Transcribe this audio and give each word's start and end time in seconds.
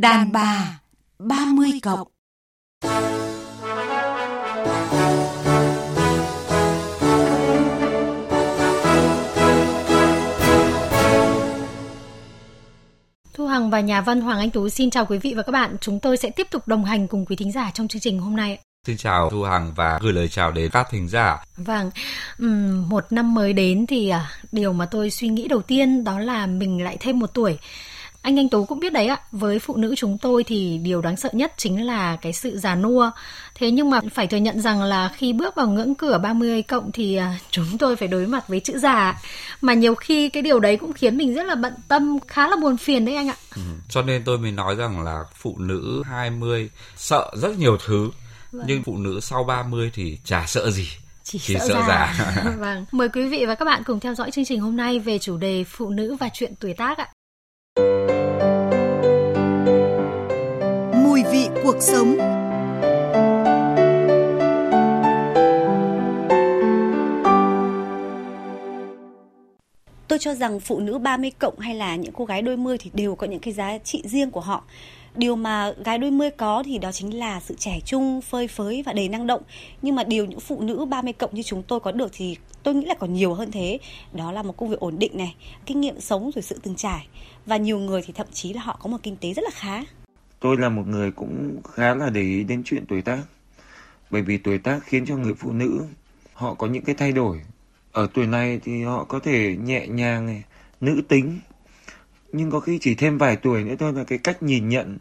Đàn 0.00 0.32
bà 0.32 0.80
30 1.18 1.70
cộng 1.82 2.08
Thu 13.34 13.46
Hằng 13.46 13.70
và 13.70 13.80
nhà 13.80 14.00
văn 14.00 14.20
Hoàng 14.20 14.38
Anh 14.38 14.50
Tú 14.50 14.68
xin 14.68 14.90
chào 14.90 15.06
quý 15.06 15.18
vị 15.18 15.34
và 15.36 15.42
các 15.42 15.52
bạn. 15.52 15.76
Chúng 15.80 16.00
tôi 16.00 16.16
sẽ 16.16 16.30
tiếp 16.30 16.46
tục 16.50 16.68
đồng 16.68 16.84
hành 16.84 17.08
cùng 17.08 17.26
quý 17.26 17.36
thính 17.36 17.52
giả 17.52 17.70
trong 17.74 17.88
chương 17.88 18.00
trình 18.00 18.18
hôm 18.18 18.36
nay. 18.36 18.58
Xin 18.86 18.96
chào 18.96 19.30
Thu 19.30 19.42
Hằng 19.42 19.72
và 19.76 19.98
gửi 20.02 20.12
lời 20.12 20.28
chào 20.28 20.52
đến 20.52 20.70
các 20.70 20.86
thính 20.90 21.08
giả. 21.08 21.44
Vâng, 21.56 21.90
một 22.88 23.04
năm 23.10 23.34
mới 23.34 23.52
đến 23.52 23.86
thì 23.86 24.08
à, 24.08 24.30
điều 24.52 24.72
mà 24.72 24.86
tôi 24.86 25.10
suy 25.10 25.28
nghĩ 25.28 25.48
đầu 25.48 25.62
tiên 25.62 26.04
đó 26.04 26.18
là 26.18 26.46
mình 26.46 26.84
lại 26.84 26.96
thêm 27.00 27.18
một 27.18 27.34
tuổi. 27.34 27.58
Anh 28.24 28.38
Anh 28.38 28.48
Tú 28.48 28.64
cũng 28.64 28.80
biết 28.80 28.92
đấy 28.92 29.06
ạ, 29.06 29.20
với 29.32 29.58
phụ 29.58 29.76
nữ 29.76 29.94
chúng 29.96 30.18
tôi 30.18 30.44
thì 30.44 30.78
điều 30.78 31.00
đáng 31.00 31.16
sợ 31.16 31.28
nhất 31.32 31.52
chính 31.56 31.86
là 31.86 32.16
cái 32.16 32.32
sự 32.32 32.58
già 32.58 32.74
nua. 32.74 33.10
Thế 33.54 33.70
nhưng 33.70 33.90
mà 33.90 34.00
phải 34.14 34.26
thừa 34.26 34.36
nhận 34.36 34.60
rằng 34.60 34.82
là 34.82 35.10
khi 35.16 35.32
bước 35.32 35.54
vào 35.54 35.68
ngưỡng 35.68 35.94
cửa 35.94 36.18
30 36.18 36.62
cộng 36.62 36.92
thì 36.92 37.16
à, 37.16 37.38
chúng 37.50 37.78
tôi 37.78 37.96
phải 37.96 38.08
đối 38.08 38.26
mặt 38.26 38.48
với 38.48 38.60
chữ 38.60 38.78
già. 38.78 39.20
Mà 39.60 39.74
nhiều 39.74 39.94
khi 39.94 40.28
cái 40.28 40.42
điều 40.42 40.60
đấy 40.60 40.76
cũng 40.76 40.92
khiến 40.92 41.16
mình 41.16 41.34
rất 41.34 41.46
là 41.46 41.54
bận 41.54 41.72
tâm, 41.88 42.18
khá 42.28 42.48
là 42.48 42.56
buồn 42.56 42.76
phiền 42.76 43.04
đấy 43.04 43.16
anh 43.16 43.28
ạ. 43.28 43.36
Ừ, 43.56 43.62
cho 43.88 44.02
nên 44.02 44.22
tôi 44.24 44.38
mới 44.38 44.50
nói 44.50 44.76
rằng 44.76 45.04
là 45.04 45.24
phụ 45.34 45.56
nữ 45.58 46.02
20 46.06 46.70
sợ 46.96 47.30
rất 47.36 47.58
nhiều 47.58 47.78
thứ. 47.86 48.10
Vâng. 48.52 48.64
Nhưng 48.68 48.82
phụ 48.82 48.98
nữ 48.98 49.20
sau 49.22 49.44
30 49.44 49.90
thì 49.94 50.18
chả 50.24 50.44
sợ 50.46 50.70
gì 50.70 50.88
chỉ, 51.24 51.38
chỉ 51.38 51.54
sợ, 51.54 51.68
sợ 51.68 51.74
già. 51.88 52.14
già. 52.18 52.54
vâng, 52.58 52.84
mời 52.92 53.08
quý 53.08 53.28
vị 53.28 53.44
và 53.46 53.54
các 53.54 53.64
bạn 53.64 53.82
cùng 53.86 54.00
theo 54.00 54.14
dõi 54.14 54.30
chương 54.30 54.44
trình 54.44 54.60
hôm 54.60 54.76
nay 54.76 54.98
về 54.98 55.18
chủ 55.18 55.36
đề 55.36 55.64
phụ 55.64 55.90
nữ 55.90 56.16
và 56.20 56.28
chuyện 56.34 56.54
tuổi 56.60 56.74
tác 56.74 56.98
ạ. 56.98 57.08
Cuộc 61.64 61.76
sống 61.80 62.16
Tôi 70.08 70.18
cho 70.18 70.34
rằng 70.34 70.60
phụ 70.60 70.78
nữ 70.78 70.98
30 70.98 71.30
cộng 71.30 71.58
hay 71.58 71.74
là 71.74 71.96
những 71.96 72.12
cô 72.12 72.24
gái 72.24 72.42
đôi 72.42 72.56
mươi 72.56 72.78
thì 72.78 72.90
đều 72.94 73.14
có 73.14 73.26
những 73.26 73.40
cái 73.40 73.54
giá 73.54 73.78
trị 73.78 74.02
riêng 74.04 74.30
của 74.30 74.40
họ. 74.40 74.64
Điều 75.16 75.36
mà 75.36 75.72
gái 75.84 75.98
đôi 75.98 76.10
mươi 76.10 76.30
có 76.30 76.62
thì 76.66 76.78
đó 76.78 76.92
chính 76.92 77.18
là 77.18 77.40
sự 77.40 77.54
trẻ 77.58 77.78
trung, 77.84 78.20
phơi 78.20 78.48
phới 78.48 78.82
và 78.82 78.92
đầy 78.92 79.08
năng 79.08 79.26
động. 79.26 79.42
Nhưng 79.82 79.94
mà 79.94 80.04
điều 80.04 80.24
những 80.24 80.40
phụ 80.40 80.60
nữ 80.60 80.84
30 80.84 81.12
cộng 81.12 81.34
như 81.34 81.42
chúng 81.42 81.62
tôi 81.62 81.80
có 81.80 81.92
được 81.92 82.10
thì 82.12 82.36
tôi 82.62 82.74
nghĩ 82.74 82.86
là 82.86 82.94
còn 82.94 83.14
nhiều 83.14 83.34
hơn 83.34 83.50
thế. 83.50 83.78
Đó 84.12 84.32
là 84.32 84.42
một 84.42 84.56
công 84.56 84.68
việc 84.68 84.80
ổn 84.80 84.98
định 84.98 85.18
này, 85.18 85.34
kinh 85.66 85.80
nghiệm 85.80 86.00
sống 86.00 86.30
rồi 86.34 86.42
sự 86.42 86.60
từng 86.62 86.74
trải. 86.76 87.06
Và 87.46 87.56
nhiều 87.56 87.78
người 87.78 88.02
thì 88.02 88.12
thậm 88.12 88.26
chí 88.32 88.52
là 88.52 88.62
họ 88.62 88.78
có 88.82 88.90
một 88.90 88.98
kinh 89.02 89.16
tế 89.16 89.32
rất 89.34 89.42
là 89.44 89.50
khá. 89.52 89.82
Tôi 90.44 90.56
là 90.56 90.68
một 90.68 90.86
người 90.86 91.10
cũng 91.10 91.62
khá 91.74 91.94
là 91.94 92.10
để 92.10 92.20
ý 92.20 92.44
đến 92.44 92.62
chuyện 92.64 92.84
tuổi 92.86 93.02
tác. 93.02 93.18
Bởi 94.10 94.22
vì 94.22 94.38
tuổi 94.38 94.58
tác 94.58 94.80
khiến 94.84 95.06
cho 95.06 95.16
người 95.16 95.34
phụ 95.34 95.52
nữ 95.52 95.84
họ 96.34 96.54
có 96.54 96.66
những 96.66 96.84
cái 96.84 96.94
thay 96.94 97.12
đổi. 97.12 97.40
Ở 97.92 98.08
tuổi 98.14 98.26
này 98.26 98.60
thì 98.64 98.82
họ 98.82 99.04
có 99.04 99.18
thể 99.18 99.56
nhẹ 99.56 99.86
nhàng 99.86 100.26
này, 100.26 100.44
nữ 100.80 101.02
tính. 101.08 101.38
Nhưng 102.32 102.50
có 102.50 102.60
khi 102.60 102.78
chỉ 102.80 102.94
thêm 102.94 103.18
vài 103.18 103.36
tuổi 103.36 103.64
nữa 103.64 103.74
thôi 103.78 103.92
là 103.92 104.04
cái 104.04 104.18
cách 104.18 104.42
nhìn 104.42 104.68
nhận 104.68 104.98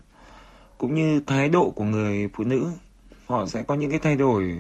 cũng 0.78 0.96
như 0.96 1.22
thái 1.28 1.50
độ 1.50 1.70
của 1.70 1.84
người 1.84 2.30
phụ 2.34 2.44
nữ 2.44 2.72
họ 3.28 3.46
sẽ 3.46 3.64
có 3.64 3.76
những 3.76 3.90
cái 3.90 4.00
thay 4.00 4.16
đổi 4.16 4.60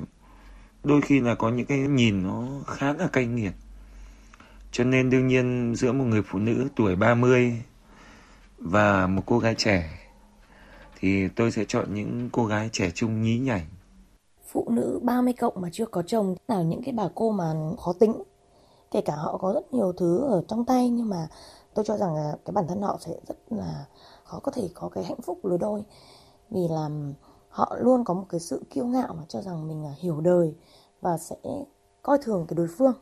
đôi 0.83 1.01
khi 1.01 1.19
là 1.19 1.35
có 1.35 1.49
những 1.49 1.65
cái 1.65 1.77
nhìn 1.77 2.23
nó 2.23 2.47
khá 2.67 2.93
là 2.93 3.07
cay 3.07 3.25
nghiệt 3.25 3.53
cho 4.71 4.83
nên 4.83 5.09
đương 5.09 5.27
nhiên 5.27 5.75
giữa 5.75 5.91
một 5.91 6.05
người 6.05 6.21
phụ 6.21 6.39
nữ 6.39 6.67
tuổi 6.75 6.95
30 6.95 7.61
và 8.57 9.07
một 9.07 9.23
cô 9.25 9.39
gái 9.39 9.55
trẻ 9.57 10.02
thì 11.03 11.27
tôi 11.35 11.51
sẽ 11.51 11.65
chọn 11.67 11.93
những 11.93 12.29
cô 12.31 12.45
gái 12.45 12.69
trẻ 12.71 12.91
trung 12.93 13.21
nhí 13.21 13.39
nhảnh. 13.39 13.65
Phụ 14.51 14.65
nữ 14.69 14.99
30 15.03 15.33
cộng 15.33 15.61
mà 15.61 15.69
chưa 15.71 15.85
có 15.85 16.01
chồng 16.01 16.35
là 16.47 16.61
những 16.61 16.81
cái 16.83 16.93
bà 16.93 17.09
cô 17.15 17.31
mà 17.31 17.53
khó 17.79 17.93
tính. 17.93 18.23
Kể 18.91 19.01
cả 19.01 19.15
họ 19.15 19.37
có 19.37 19.53
rất 19.53 19.73
nhiều 19.73 19.93
thứ 19.97 20.17
ở 20.17 20.43
trong 20.47 20.65
tay, 20.65 20.89
nhưng 20.89 21.09
mà 21.09 21.27
tôi 21.73 21.85
cho 21.85 21.97
rằng 21.97 22.15
là 22.15 22.37
cái 22.45 22.53
bản 22.53 22.67
thân 22.67 22.81
họ 22.81 22.97
sẽ 23.01 23.11
rất 23.27 23.37
là 23.49 23.85
khó 24.23 24.39
có 24.39 24.51
thể 24.51 24.69
có 24.73 24.89
cái 24.89 25.03
hạnh 25.03 25.21
phúc 25.21 25.45
lứa 25.45 25.57
đôi 25.57 25.83
vì 26.49 26.67
là 26.67 26.89
họ 27.49 27.75
luôn 27.79 28.03
có 28.03 28.13
một 28.13 28.25
cái 28.29 28.39
sự 28.39 28.63
kiêu 28.69 28.85
ngạo 28.85 29.15
mà 29.17 29.23
cho 29.27 29.41
rằng 29.41 29.67
mình 29.67 29.85
hiểu 29.99 30.21
đời 30.21 30.53
và 31.01 31.17
sẽ 31.17 31.35
coi 32.01 32.17
thường 32.21 32.45
cái 32.47 32.55
đối 32.55 32.67
phương 32.77 32.93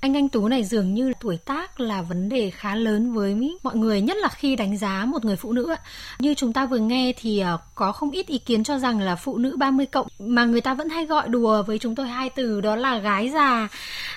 anh 0.00 0.16
Anh 0.16 0.28
Tú 0.28 0.48
này 0.48 0.64
dường 0.64 0.94
như 0.94 1.12
tuổi 1.20 1.36
tác 1.36 1.80
là 1.80 2.02
vấn 2.02 2.28
đề 2.28 2.50
khá 2.50 2.74
lớn 2.74 3.12
với 3.12 3.56
mọi 3.62 3.76
người, 3.76 4.00
nhất 4.00 4.16
là 4.16 4.28
khi 4.28 4.56
đánh 4.56 4.76
giá 4.76 5.04
một 5.04 5.24
người 5.24 5.36
phụ 5.36 5.52
nữ. 5.52 5.74
Như 6.18 6.34
chúng 6.34 6.52
ta 6.52 6.66
vừa 6.66 6.78
nghe 6.78 7.12
thì 7.16 7.38
ờ, 7.38 7.58
có 7.74 7.92
không 7.92 8.10
ít 8.10 8.26
ý 8.26 8.38
kiến 8.38 8.64
cho 8.64 8.78
rằng 8.78 9.00
là 9.00 9.16
phụ 9.16 9.38
nữ 9.38 9.56
30 9.56 9.86
cộng 9.86 10.06
mà 10.18 10.44
người 10.44 10.60
ta 10.60 10.74
vẫn 10.74 10.88
hay 10.88 11.06
gọi 11.06 11.28
đùa 11.28 11.62
với 11.62 11.78
chúng 11.78 11.94
tôi 11.94 12.06
hai 12.08 12.30
từ 12.30 12.60
đó 12.60 12.76
là 12.76 12.98
gái 12.98 13.30
già. 13.30 13.68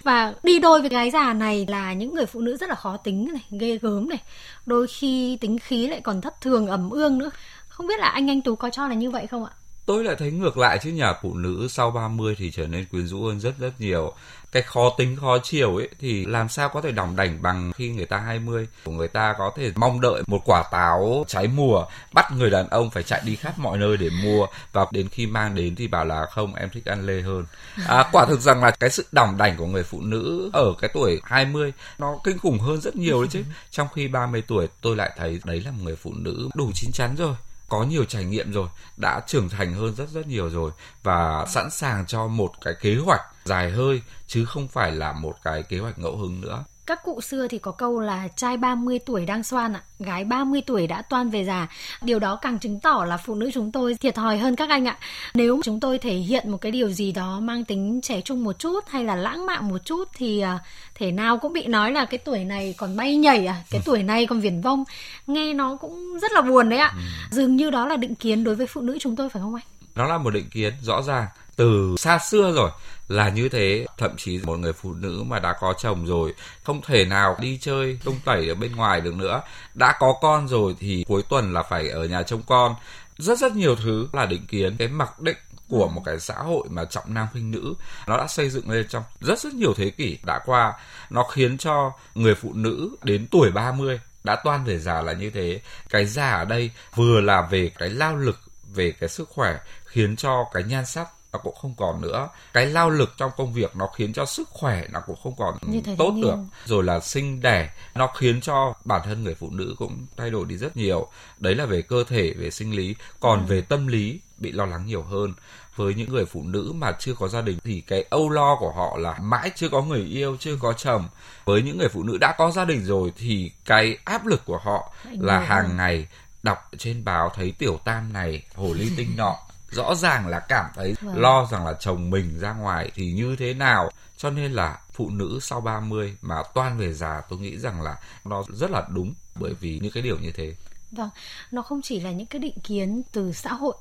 Và 0.03 0.33
đi 0.43 0.59
đôi 0.59 0.81
với 0.81 0.89
gái 0.89 1.11
già 1.11 1.33
này 1.33 1.65
là 1.69 1.93
những 1.93 2.15
người 2.15 2.25
phụ 2.25 2.41
nữ 2.41 2.57
rất 2.57 2.69
là 2.69 2.75
khó 2.75 2.97
tính 2.97 3.27
này, 3.33 3.43
ghê 3.59 3.77
gớm 3.81 4.09
này. 4.09 4.19
Đôi 4.65 4.87
khi 4.87 5.37
tính 5.41 5.59
khí 5.59 5.87
lại 5.87 6.01
còn 6.01 6.21
thất 6.21 6.41
thường 6.41 6.67
ẩm 6.67 6.89
ương 6.89 7.17
nữa. 7.17 7.31
Không 7.67 7.87
biết 7.87 7.99
là 7.99 8.07
anh 8.07 8.29
Anh 8.29 8.41
Tú 8.41 8.55
có 8.55 8.69
cho 8.69 8.87
là 8.87 8.95
như 8.95 9.11
vậy 9.11 9.27
không 9.27 9.45
ạ? 9.45 9.51
Tôi 9.85 10.03
lại 10.03 10.15
thấy 10.19 10.31
ngược 10.31 10.57
lại 10.57 10.79
chứ 10.83 10.89
nhà 10.89 11.13
phụ 11.21 11.33
nữ 11.33 11.67
sau 11.69 11.91
30 11.91 12.35
thì 12.37 12.51
trở 12.51 12.67
nên 12.67 12.85
quyến 12.85 13.07
rũ 13.07 13.23
hơn 13.23 13.39
rất 13.39 13.53
rất 13.59 13.71
nhiều. 13.79 14.13
Cái 14.51 14.63
khó 14.63 14.95
tính 14.97 15.17
khó 15.21 15.37
chiều 15.43 15.75
ấy 15.75 15.89
thì 15.99 16.25
làm 16.25 16.49
sao 16.49 16.69
có 16.69 16.81
thể 16.81 16.91
đỏng 16.91 17.15
đảnh 17.15 17.41
bằng 17.41 17.71
khi 17.75 17.89
người 17.89 18.05
ta 18.05 18.17
20 18.17 18.67
người 18.85 19.07
ta 19.07 19.35
có 19.37 19.51
thể 19.55 19.71
mong 19.75 20.01
đợi 20.01 20.23
một 20.27 20.41
quả 20.45 20.63
táo 20.71 21.25
trái 21.27 21.47
mùa 21.47 21.85
bắt 22.13 22.31
người 22.31 22.49
đàn 22.49 22.69
ông 22.69 22.89
phải 22.89 23.03
chạy 23.03 23.21
đi 23.25 23.35
khắp 23.35 23.59
mọi 23.59 23.77
nơi 23.77 23.97
để 23.97 24.09
mua 24.23 24.47
và 24.73 24.85
đến 24.91 25.09
khi 25.09 25.27
mang 25.27 25.55
đến 25.55 25.75
thì 25.75 25.87
bảo 25.87 26.05
là 26.05 26.25
không 26.25 26.55
em 26.55 26.69
thích 26.69 26.85
ăn 26.85 27.05
lê 27.05 27.21
hơn. 27.21 27.45
À, 27.87 28.09
quả 28.11 28.25
thực 28.25 28.39
rằng 28.39 28.63
là 28.63 28.71
cái 28.71 28.89
sự 28.89 29.05
đỏng 29.11 29.37
đảnh 29.37 29.57
của 29.57 29.65
người 29.65 29.83
phụ 29.83 30.01
nữ 30.01 30.49
ở 30.53 30.73
cái 30.81 30.89
tuổi 30.93 31.21
20 31.23 31.73
nó 31.97 32.15
kinh 32.23 32.37
khủng 32.39 32.59
hơn 32.59 32.81
rất 32.81 32.95
nhiều 32.95 33.21
đấy 33.21 33.29
chứ. 33.31 33.43
Trong 33.71 33.87
khi 33.95 34.07
30 34.07 34.43
tuổi 34.47 34.67
tôi 34.81 34.95
lại 34.95 35.11
thấy 35.17 35.39
đấy 35.43 35.61
là 35.65 35.71
một 35.71 35.79
người 35.83 35.95
phụ 35.95 36.11
nữ 36.15 36.49
đủ 36.55 36.71
chín 36.73 36.91
chắn 36.91 37.15
rồi 37.15 37.35
có 37.73 37.83
nhiều 37.83 38.05
trải 38.05 38.25
nghiệm 38.25 38.51
rồi, 38.51 38.67
đã 38.97 39.21
trưởng 39.27 39.49
thành 39.49 39.73
hơn 39.73 39.95
rất 39.95 40.09
rất 40.09 40.27
nhiều 40.27 40.49
rồi 40.49 40.71
và 41.03 41.45
sẵn 41.45 41.69
sàng 41.71 42.05
cho 42.05 42.27
một 42.27 42.51
cái 42.61 42.73
kế 42.81 42.95
hoạch 42.95 43.21
dài 43.45 43.71
hơi 43.71 44.01
chứ 44.27 44.45
không 44.45 44.67
phải 44.67 44.91
là 44.91 45.13
một 45.13 45.35
cái 45.43 45.63
kế 45.63 45.79
hoạch 45.79 45.99
ngẫu 45.99 46.17
hứng 46.17 46.41
nữa 46.41 46.63
các 46.85 47.03
cụ 47.03 47.21
xưa 47.21 47.47
thì 47.47 47.57
có 47.57 47.71
câu 47.71 47.99
là 47.99 48.27
trai 48.35 48.57
30 48.57 48.99
tuổi 49.05 49.25
đang 49.25 49.43
xoan 49.43 49.73
ạ, 49.73 49.81
gái 49.99 50.23
30 50.23 50.61
tuổi 50.65 50.87
đã 50.87 51.01
toan 51.01 51.29
về 51.29 51.43
già. 51.43 51.67
Điều 52.01 52.19
đó 52.19 52.35
càng 52.35 52.59
chứng 52.59 52.79
tỏ 52.79 53.05
là 53.07 53.17
phụ 53.17 53.35
nữ 53.35 53.49
chúng 53.53 53.71
tôi 53.71 53.95
thiệt 53.95 54.15
thòi 54.15 54.37
hơn 54.37 54.55
các 54.55 54.69
anh 54.69 54.85
ạ. 54.85 54.97
Nếu 55.33 55.61
chúng 55.63 55.79
tôi 55.79 55.97
thể 55.97 56.13
hiện 56.13 56.51
một 56.51 56.57
cái 56.57 56.71
điều 56.71 56.89
gì 56.89 57.11
đó 57.11 57.39
mang 57.39 57.65
tính 57.65 58.01
trẻ 58.03 58.21
trung 58.21 58.43
một 58.43 58.59
chút 58.59 58.79
hay 58.87 59.05
là 59.05 59.15
lãng 59.15 59.45
mạn 59.45 59.67
một 59.67 59.85
chút 59.85 60.09
thì 60.15 60.39
à, 60.39 60.59
thể 60.95 61.11
nào 61.11 61.37
cũng 61.37 61.53
bị 61.53 61.67
nói 61.67 61.91
là 61.91 62.05
cái 62.05 62.17
tuổi 62.17 62.43
này 62.43 62.75
còn 62.77 62.97
bay 62.97 63.15
nhảy 63.15 63.45
à, 63.45 63.63
cái 63.71 63.81
ừ. 63.81 63.83
tuổi 63.85 64.03
này 64.03 64.25
còn 64.25 64.39
viển 64.39 64.61
vông. 64.61 64.83
Nghe 65.27 65.53
nó 65.53 65.75
cũng 65.75 66.19
rất 66.19 66.31
là 66.31 66.41
buồn 66.41 66.69
đấy 66.69 66.79
ạ. 66.79 66.91
Ừ. 66.95 67.01
Dường 67.31 67.55
như 67.55 67.69
đó 67.69 67.85
là 67.85 67.97
định 67.97 68.15
kiến 68.15 68.43
đối 68.43 68.55
với 68.55 68.67
phụ 68.67 68.81
nữ 68.81 68.97
chúng 69.01 69.15
tôi 69.15 69.29
phải 69.29 69.41
không 69.41 69.55
anh? 69.55 69.65
Nó 69.95 70.07
là 70.07 70.17
một 70.17 70.29
định 70.29 70.49
kiến 70.49 70.73
rõ 70.81 71.01
ràng 71.01 71.27
từ 71.55 71.95
xa 71.97 72.19
xưa 72.19 72.51
rồi 72.55 72.71
là 73.07 73.29
như 73.29 73.49
thế, 73.49 73.85
thậm 73.97 74.17
chí 74.17 74.39
một 74.43 74.59
người 74.59 74.73
phụ 74.73 74.93
nữ 74.93 75.23
mà 75.27 75.39
đã 75.39 75.53
có 75.59 75.73
chồng 75.77 76.05
rồi, 76.05 76.33
không 76.63 76.81
thể 76.81 77.05
nào 77.05 77.37
đi 77.39 77.57
chơi 77.61 77.99
tung 78.03 78.19
tẩy 78.25 78.49
ở 78.49 78.55
bên 78.55 78.75
ngoài 78.75 79.01
được 79.01 79.15
nữa. 79.15 79.41
Đã 79.73 79.95
có 79.99 80.13
con 80.21 80.47
rồi 80.47 80.75
thì 80.79 81.05
cuối 81.07 81.23
tuần 81.29 81.53
là 81.53 81.63
phải 81.63 81.89
ở 81.89 82.05
nhà 82.05 82.23
trông 82.23 82.41
con. 82.47 82.75
Rất 83.17 83.39
rất 83.39 83.55
nhiều 83.55 83.75
thứ 83.75 84.07
là 84.13 84.25
định 84.25 84.45
kiến 84.47 84.75
cái 84.77 84.87
mặc 84.87 85.19
định 85.21 85.37
của 85.69 85.87
một 85.87 86.01
cái 86.05 86.19
xã 86.19 86.35
hội 86.35 86.67
mà 86.69 86.85
trọng 86.85 87.13
nam 87.13 87.27
khinh 87.33 87.51
nữ. 87.51 87.73
Nó 88.07 88.17
đã 88.17 88.27
xây 88.27 88.49
dựng 88.49 88.69
lên 88.69 88.87
trong 88.89 89.03
rất 89.21 89.39
rất 89.39 89.53
nhiều 89.53 89.73
thế 89.73 89.89
kỷ 89.89 90.17
đã 90.25 90.39
qua. 90.45 90.73
Nó 91.09 91.23
khiến 91.23 91.57
cho 91.57 91.91
người 92.15 92.35
phụ 92.35 92.53
nữ 92.53 92.89
đến 93.03 93.27
tuổi 93.31 93.51
30 93.51 93.99
đã 94.23 94.35
toan 94.43 94.63
về 94.63 94.79
già 94.79 95.01
là 95.01 95.13
như 95.13 95.29
thế. 95.29 95.61
Cái 95.89 96.05
già 96.05 96.29
ở 96.29 96.45
đây 96.45 96.71
vừa 96.95 97.21
là 97.21 97.41
về 97.41 97.71
cái 97.77 97.89
lao 97.89 98.15
lực, 98.15 98.39
về 98.73 98.91
cái 98.91 99.09
sức 99.09 99.29
khỏe, 99.29 99.59
khiến 99.85 100.15
cho 100.15 100.45
cái 100.53 100.63
nhan 100.63 100.85
sắc 100.85 101.07
nó 101.33 101.39
cũng 101.39 101.55
không 101.61 101.73
còn 101.77 102.01
nữa. 102.01 102.29
Cái 102.53 102.65
lao 102.65 102.89
lực 102.89 103.13
trong 103.17 103.31
công 103.37 103.53
việc 103.53 103.75
nó 103.75 103.87
khiến 103.87 104.13
cho 104.13 104.25
sức 104.25 104.49
khỏe 104.49 104.83
nó 104.91 104.99
cũng 104.99 105.15
không 105.23 105.35
còn 105.37 105.57
tốt 105.97 106.13
được. 106.21 106.35
Rồi 106.65 106.83
là 106.83 106.99
sinh 106.99 107.41
đẻ 107.41 107.69
nó 107.95 108.07
khiến 108.07 108.41
cho 108.41 108.73
bản 108.85 109.01
thân 109.05 109.23
người 109.23 109.35
phụ 109.35 109.49
nữ 109.49 109.75
cũng 109.77 110.05
thay 110.17 110.29
đổi 110.29 110.45
đi 110.45 110.57
rất 110.57 110.77
nhiều. 110.77 111.07
Đấy 111.37 111.55
là 111.55 111.65
về 111.65 111.81
cơ 111.81 112.03
thể 112.03 112.33
về 112.33 112.51
sinh 112.51 112.75
lý. 112.75 112.95
Còn 113.19 113.39
ừ. 113.39 113.45
về 113.45 113.61
tâm 113.61 113.87
lý 113.87 114.19
bị 114.37 114.51
lo 114.51 114.65
lắng 114.65 114.85
nhiều 114.85 115.01
hơn. 115.01 115.33
Với 115.75 115.93
những 115.93 116.09
người 116.09 116.25
phụ 116.25 116.43
nữ 116.43 116.73
mà 116.75 116.91
chưa 116.99 117.13
có 117.13 117.27
gia 117.27 117.41
đình 117.41 117.57
thì 117.63 117.81
cái 117.81 118.05
âu 118.09 118.29
lo 118.29 118.55
của 118.59 118.71
họ 118.71 118.97
là 118.97 119.19
mãi 119.21 119.51
chưa 119.55 119.69
có 119.69 119.81
người 119.81 120.01
yêu 120.01 120.37
chưa 120.39 120.57
có 120.61 120.73
chồng. 120.73 121.07
Với 121.45 121.61
những 121.61 121.77
người 121.77 121.89
phụ 121.89 122.03
nữ 122.03 122.17
đã 122.17 122.35
có 122.37 122.51
gia 122.51 122.65
đình 122.65 122.85
rồi 122.85 123.11
thì 123.17 123.51
cái 123.65 123.97
áp 124.05 124.25
lực 124.25 124.45
của 124.45 124.57
họ 124.57 124.93
là 125.19 125.39
hàng 125.39 125.77
ngày 125.77 126.07
đọc 126.43 126.69
trên 126.77 127.03
báo 127.03 127.31
thấy 127.35 127.53
tiểu 127.57 127.79
tam 127.85 128.13
này 128.13 128.43
hồ 128.55 128.73
ly 128.73 128.91
tinh 128.97 129.09
nọ 129.17 129.35
rõ 129.73 129.95
ràng 129.95 130.27
là 130.27 130.39
cảm 130.39 130.65
thấy 130.75 130.95
vâng. 131.01 131.17
lo 131.17 131.47
rằng 131.51 131.65
là 131.65 131.73
chồng 131.73 132.09
mình 132.09 132.39
ra 132.39 132.53
ngoài 132.53 132.91
thì 132.95 133.11
như 133.11 133.35
thế 133.39 133.53
nào 133.53 133.89
cho 134.17 134.29
nên 134.29 134.51
là 134.51 134.79
phụ 134.93 135.09
nữ 135.09 135.39
sau 135.41 135.61
30 135.61 136.17
mà 136.21 136.43
toan 136.53 136.77
về 136.77 136.93
già 136.93 137.21
tôi 137.29 137.39
nghĩ 137.39 137.57
rằng 137.57 137.81
là 137.81 137.97
nó 138.25 138.43
rất 138.49 138.71
là 138.71 138.87
đúng 138.89 139.13
bởi 139.35 139.53
vì 139.59 139.79
những 139.81 139.91
cái 139.91 140.03
điều 140.03 140.19
như 140.19 140.31
thế 140.31 140.55
Vâng, 140.91 141.09
nó 141.51 141.61
không 141.61 141.81
chỉ 141.81 141.99
là 141.99 142.11
những 142.11 142.27
cái 142.27 142.39
định 142.39 142.59
kiến 142.63 143.01
từ 143.11 143.33
xã 143.33 143.53
hội 143.53 143.75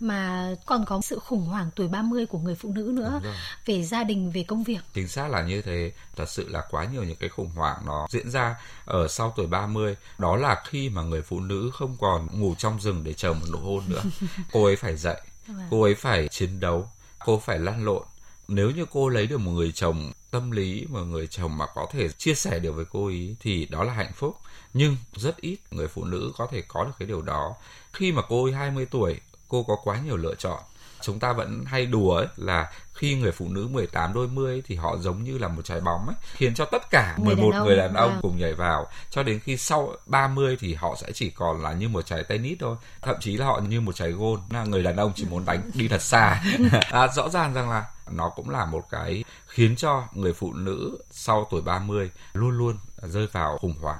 mà 0.00 0.50
còn 0.66 0.84
có 0.84 1.00
sự 1.00 1.18
khủng 1.18 1.46
hoảng 1.46 1.70
tuổi 1.76 1.88
30 1.88 2.26
của 2.26 2.38
người 2.38 2.54
phụ 2.54 2.72
nữ 2.72 2.92
nữa 2.94 3.20
về 3.66 3.82
gia 3.82 4.04
đình 4.04 4.30
về 4.30 4.42
công 4.42 4.64
việc. 4.64 4.80
Chính 4.94 5.08
xác 5.08 5.30
là 5.30 5.42
như 5.42 5.62
thế, 5.62 5.92
thật 6.16 6.28
sự 6.28 6.48
là 6.48 6.62
quá 6.70 6.86
nhiều 6.92 7.04
những 7.04 7.16
cái 7.16 7.28
khủng 7.28 7.50
hoảng 7.54 7.82
nó 7.86 8.06
diễn 8.10 8.30
ra 8.30 8.56
ở 8.84 9.08
sau 9.08 9.32
tuổi 9.36 9.46
30, 9.46 9.96
đó 10.18 10.36
là 10.36 10.62
khi 10.68 10.88
mà 10.88 11.02
người 11.02 11.22
phụ 11.22 11.40
nữ 11.40 11.70
không 11.74 11.96
còn 12.00 12.40
ngủ 12.40 12.54
trong 12.58 12.80
rừng 12.80 13.04
để 13.04 13.12
chờ 13.12 13.32
một 13.32 13.46
nụ 13.52 13.58
hôn 13.58 13.84
nữa. 13.88 14.02
cô 14.52 14.64
ấy 14.64 14.76
phải 14.76 14.96
dậy, 14.96 15.20
vâng. 15.46 15.66
cô 15.70 15.82
ấy 15.82 15.94
phải 15.94 16.28
chiến 16.28 16.60
đấu, 16.60 16.90
cô 17.18 17.38
phải 17.38 17.58
lăn 17.58 17.84
lộn. 17.84 18.02
Nếu 18.48 18.70
như 18.70 18.86
cô 18.92 19.08
lấy 19.08 19.26
được 19.26 19.38
một 19.38 19.50
người 19.50 19.72
chồng 19.72 20.12
tâm 20.30 20.50
lý 20.50 20.86
một 20.90 21.02
người 21.02 21.26
chồng 21.26 21.58
mà 21.58 21.66
có 21.74 21.86
thể 21.92 22.08
chia 22.08 22.34
sẻ 22.34 22.58
được 22.58 22.72
với 22.72 22.84
cô 22.92 23.06
ấy 23.06 23.36
thì 23.40 23.66
đó 23.66 23.84
là 23.84 23.92
hạnh 23.92 24.12
phúc 24.14 24.36
nhưng 24.74 24.96
rất 25.12 25.36
ít 25.36 25.58
người 25.70 25.88
phụ 25.88 26.04
nữ 26.04 26.32
có 26.36 26.48
thể 26.50 26.62
có 26.68 26.84
được 26.84 26.92
cái 26.98 27.08
điều 27.08 27.22
đó 27.22 27.54
khi 27.92 28.12
mà 28.12 28.22
cô 28.28 28.44
ấy 28.44 28.52
20 28.52 28.86
tuổi 28.90 29.20
cô 29.48 29.62
có 29.62 29.76
quá 29.84 30.00
nhiều 30.04 30.16
lựa 30.16 30.34
chọn. 30.34 30.60
Chúng 31.00 31.18
ta 31.18 31.32
vẫn 31.32 31.64
hay 31.66 31.86
đùa 31.86 32.16
ấy 32.16 32.26
là 32.36 32.70
khi 32.94 33.14
người 33.14 33.32
phụ 33.32 33.48
nữ 33.48 33.68
18 33.72 34.12
đôi 34.12 34.28
mươi 34.28 34.62
thì 34.66 34.74
họ 34.74 34.96
giống 35.00 35.24
như 35.24 35.38
là 35.38 35.48
một 35.48 35.64
trái 35.64 35.80
bóng 35.80 36.06
ấy, 36.06 36.16
khiến 36.34 36.54
cho 36.54 36.64
tất 36.64 36.90
cả 36.90 37.14
11 37.18 37.42
người 37.42 37.52
đàn 37.52 37.54
ông, 37.54 37.66
người 37.66 37.76
đàn 37.76 37.94
ông 37.94 38.10
à. 38.10 38.18
cùng 38.22 38.38
nhảy 38.38 38.54
vào. 38.54 38.86
Cho 39.10 39.22
đến 39.22 39.40
khi 39.40 39.56
sau 39.56 39.92
30 40.06 40.56
thì 40.60 40.74
họ 40.74 40.96
sẽ 41.00 41.12
chỉ 41.12 41.30
còn 41.30 41.62
là 41.62 41.72
như 41.72 41.88
một 41.88 42.06
trái 42.06 42.24
tennis 42.24 42.58
thôi. 42.60 42.76
Thậm 43.02 43.16
chí 43.20 43.36
là 43.36 43.46
họ 43.46 43.60
như 43.68 43.80
một 43.80 43.94
trái 43.94 44.10
gôn. 44.10 44.40
Là 44.50 44.64
người 44.64 44.82
đàn 44.82 44.96
ông 44.96 45.12
chỉ 45.14 45.24
muốn 45.30 45.44
đánh 45.44 45.70
đi 45.74 45.88
thật 45.88 46.02
xa. 46.02 46.42
À, 46.90 47.08
rõ 47.08 47.28
ràng 47.28 47.54
rằng 47.54 47.70
là 47.70 47.84
nó 48.10 48.28
cũng 48.28 48.50
là 48.50 48.64
một 48.64 48.84
cái 48.90 49.24
khiến 49.46 49.76
cho 49.76 50.04
người 50.12 50.32
phụ 50.32 50.52
nữ 50.52 50.98
sau 51.10 51.46
tuổi 51.50 51.62
30 51.62 52.10
luôn 52.32 52.50
luôn 52.50 52.76
rơi 53.02 53.26
vào 53.32 53.58
khủng 53.58 53.74
hoảng 53.80 53.98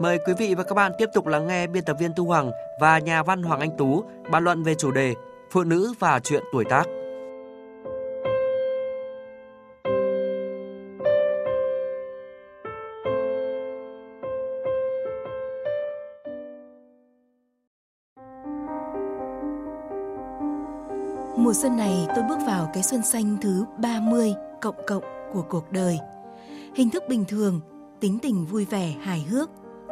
Mời 0.00 0.18
quý 0.26 0.32
vị 0.38 0.54
và 0.54 0.62
các 0.64 0.74
bạn 0.74 0.92
tiếp 0.98 1.08
tục 1.14 1.26
lắng 1.26 1.46
nghe 1.46 1.66
biên 1.66 1.84
tập 1.84 1.96
viên 2.00 2.12
Thu 2.16 2.24
Hoàng 2.24 2.50
và 2.80 2.98
nhà 2.98 3.22
văn 3.22 3.42
Hoàng 3.42 3.60
Anh 3.60 3.76
Tú 3.78 4.04
bàn 4.30 4.44
luận 4.44 4.62
về 4.62 4.74
chủ 4.74 4.90
đề 4.90 5.14
Phụ 5.50 5.64
nữ 5.64 5.92
và 5.98 6.20
chuyện 6.20 6.42
tuổi 6.52 6.64
tác. 6.64 6.84
Mùa 21.36 21.52
xuân 21.54 21.76
này 21.76 22.06
tôi 22.14 22.24
bước 22.28 22.38
vào 22.46 22.70
cái 22.74 22.82
xuân 22.82 23.02
xanh 23.02 23.36
thứ 23.40 23.64
30 23.78 24.34
cộng 24.60 24.86
cộng 24.86 25.02
của 25.32 25.42
cuộc 25.42 25.72
đời. 25.72 25.98
Hình 26.74 26.90
thức 26.90 27.02
bình 27.08 27.24
thường, 27.28 27.60
tính 28.00 28.18
tình 28.22 28.46
vui 28.46 28.64
vẻ, 28.64 28.94
hài 29.02 29.20
hước, 29.20 29.50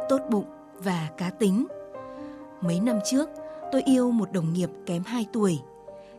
tốt 0.09 0.21
bụng 0.29 0.45
và 0.83 1.09
cá 1.17 1.29
tính. 1.29 1.67
Mấy 2.61 2.79
năm 2.79 2.99
trước, 3.05 3.29
tôi 3.71 3.81
yêu 3.81 4.11
một 4.11 4.31
đồng 4.31 4.53
nghiệp 4.53 4.69
kém 4.85 5.03
2 5.03 5.25
tuổi, 5.33 5.59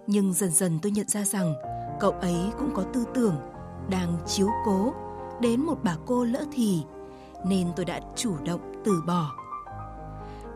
nhưng 0.06 0.32
dần 0.32 0.50
dần 0.50 0.78
tôi 0.82 0.92
nhận 0.92 1.08
ra 1.08 1.24
rằng 1.24 1.54
cậu 2.00 2.12
ấy 2.12 2.36
cũng 2.58 2.70
có 2.74 2.82
tư 2.82 3.04
tưởng 3.14 3.34
đang 3.90 4.16
chiếu 4.26 4.48
cố 4.66 4.94
đến 5.40 5.60
một 5.60 5.78
bà 5.82 5.96
cô 6.06 6.24
lỡ 6.24 6.44
thì 6.52 6.82
nên 7.46 7.68
tôi 7.76 7.84
đã 7.84 8.00
chủ 8.16 8.34
động 8.44 8.72
từ 8.84 9.02
bỏ. 9.06 9.34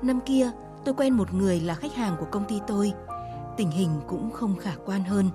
Năm 0.02 0.20
kia, 0.20 0.50
tôi 0.84 0.94
quen 0.94 1.14
một 1.14 1.34
người 1.34 1.60
là 1.60 1.74
khách 1.74 1.94
hàng 1.94 2.16
của 2.20 2.26
công 2.30 2.44
ty 2.44 2.60
tôi. 2.66 2.92
Tình 3.56 3.70
hình 3.70 3.90
cũng 4.08 4.30
không 4.30 4.56
khả 4.56 4.72
quan 4.86 5.04
hơn. 5.04 5.30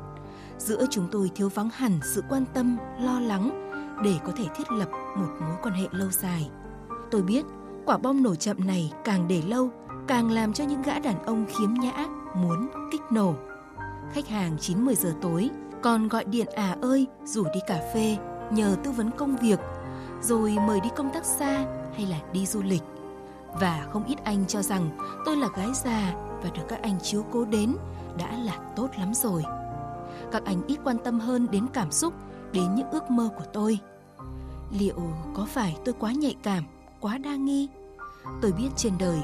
Giữa 0.58 0.86
chúng 0.90 1.08
tôi 1.12 1.32
thiếu 1.36 1.50
vắng 1.50 1.70
hẳn 1.74 2.00
sự 2.16 2.24
quan 2.30 2.46
tâm, 2.54 2.78
lo 3.00 3.20
lắng 3.20 3.72
để 4.04 4.14
có 4.26 4.32
thể 4.38 4.46
thiết 4.58 4.72
lập 4.72 4.90
một 5.18 5.28
mối 5.40 5.56
quan 5.64 5.74
hệ 5.74 5.88
lâu 5.92 6.10
dài. 6.12 6.50
Tôi 7.12 7.22
biết 7.22 7.46
quả 7.88 7.98
bom 7.98 8.24
nổ 8.24 8.36
chậm 8.36 8.68
này 8.68 8.92
càng 9.04 9.28
để 9.28 9.42
lâu, 9.42 9.70
càng 10.08 10.32
làm 10.32 10.54
cho 10.54 10.64
những 10.64 10.82
gã 10.82 11.00
đàn 11.00 11.24
ông 11.26 11.46
khiếm 11.46 11.74
nhã 11.74 12.08
muốn 12.36 12.70
kích 12.92 13.02
nổ. 13.12 13.34
Khách 14.12 14.28
hàng 14.28 14.58
9-10 14.58 14.94
giờ 14.94 15.14
tối 15.22 15.50
còn 15.82 16.08
gọi 16.08 16.26
điện 16.26 16.48
à 16.56 16.78
ơi 16.82 17.08
rủ 17.26 17.44
đi 17.54 17.60
cà 17.68 17.80
phê 17.94 18.18
nhờ 18.52 18.76
tư 18.84 18.92
vấn 18.92 19.12
công 19.12 19.36
việc 19.38 19.60
rồi 20.22 20.58
mời 20.68 20.80
đi 20.80 20.90
công 20.96 21.10
tác 21.14 21.26
xa 21.26 21.66
hay 21.96 22.06
là 22.06 22.20
đi 22.34 22.46
du 22.46 22.62
lịch. 22.62 22.84
Và 23.60 23.88
không 23.92 24.06
ít 24.06 24.24
anh 24.24 24.48
cho 24.48 24.62
rằng 24.62 24.90
tôi 25.26 25.38
là 25.38 25.48
gái 25.56 25.70
già 25.74 26.14
và 26.44 26.50
được 26.50 26.64
các 26.68 26.82
anh 26.82 27.00
chiếu 27.02 27.26
cố 27.32 27.46
đến 27.46 27.76
đã 28.18 28.38
là 28.38 28.58
tốt 28.76 28.88
lắm 29.00 29.14
rồi. 29.14 29.44
Các 30.32 30.46
anh 30.46 30.62
ít 30.68 30.80
quan 30.84 30.98
tâm 31.04 31.20
hơn 31.20 31.48
đến 31.52 31.66
cảm 31.74 31.92
xúc, 31.92 32.14
đến 32.52 32.76
những 32.76 32.90
ước 32.90 33.12
mơ 33.12 33.30
của 33.38 33.46
tôi. 33.54 33.80
Liệu 34.80 35.02
có 35.36 35.46
phải 35.46 35.78
tôi 35.86 35.96
quá 36.00 36.12
nhạy 36.12 36.36
cảm 36.44 36.64
quá 37.02 37.18
đa 37.18 37.36
nghi. 37.36 37.68
Tôi 38.42 38.52
biết 38.52 38.70
trên 38.76 38.94
đời 39.00 39.20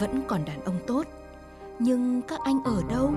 vẫn 0.00 0.22
còn 0.28 0.44
đàn 0.44 0.64
ông 0.64 0.78
tốt, 0.86 1.06
nhưng 1.78 2.22
các 2.22 2.40
anh 2.44 2.64
ở 2.64 2.82
đâu? 2.90 3.14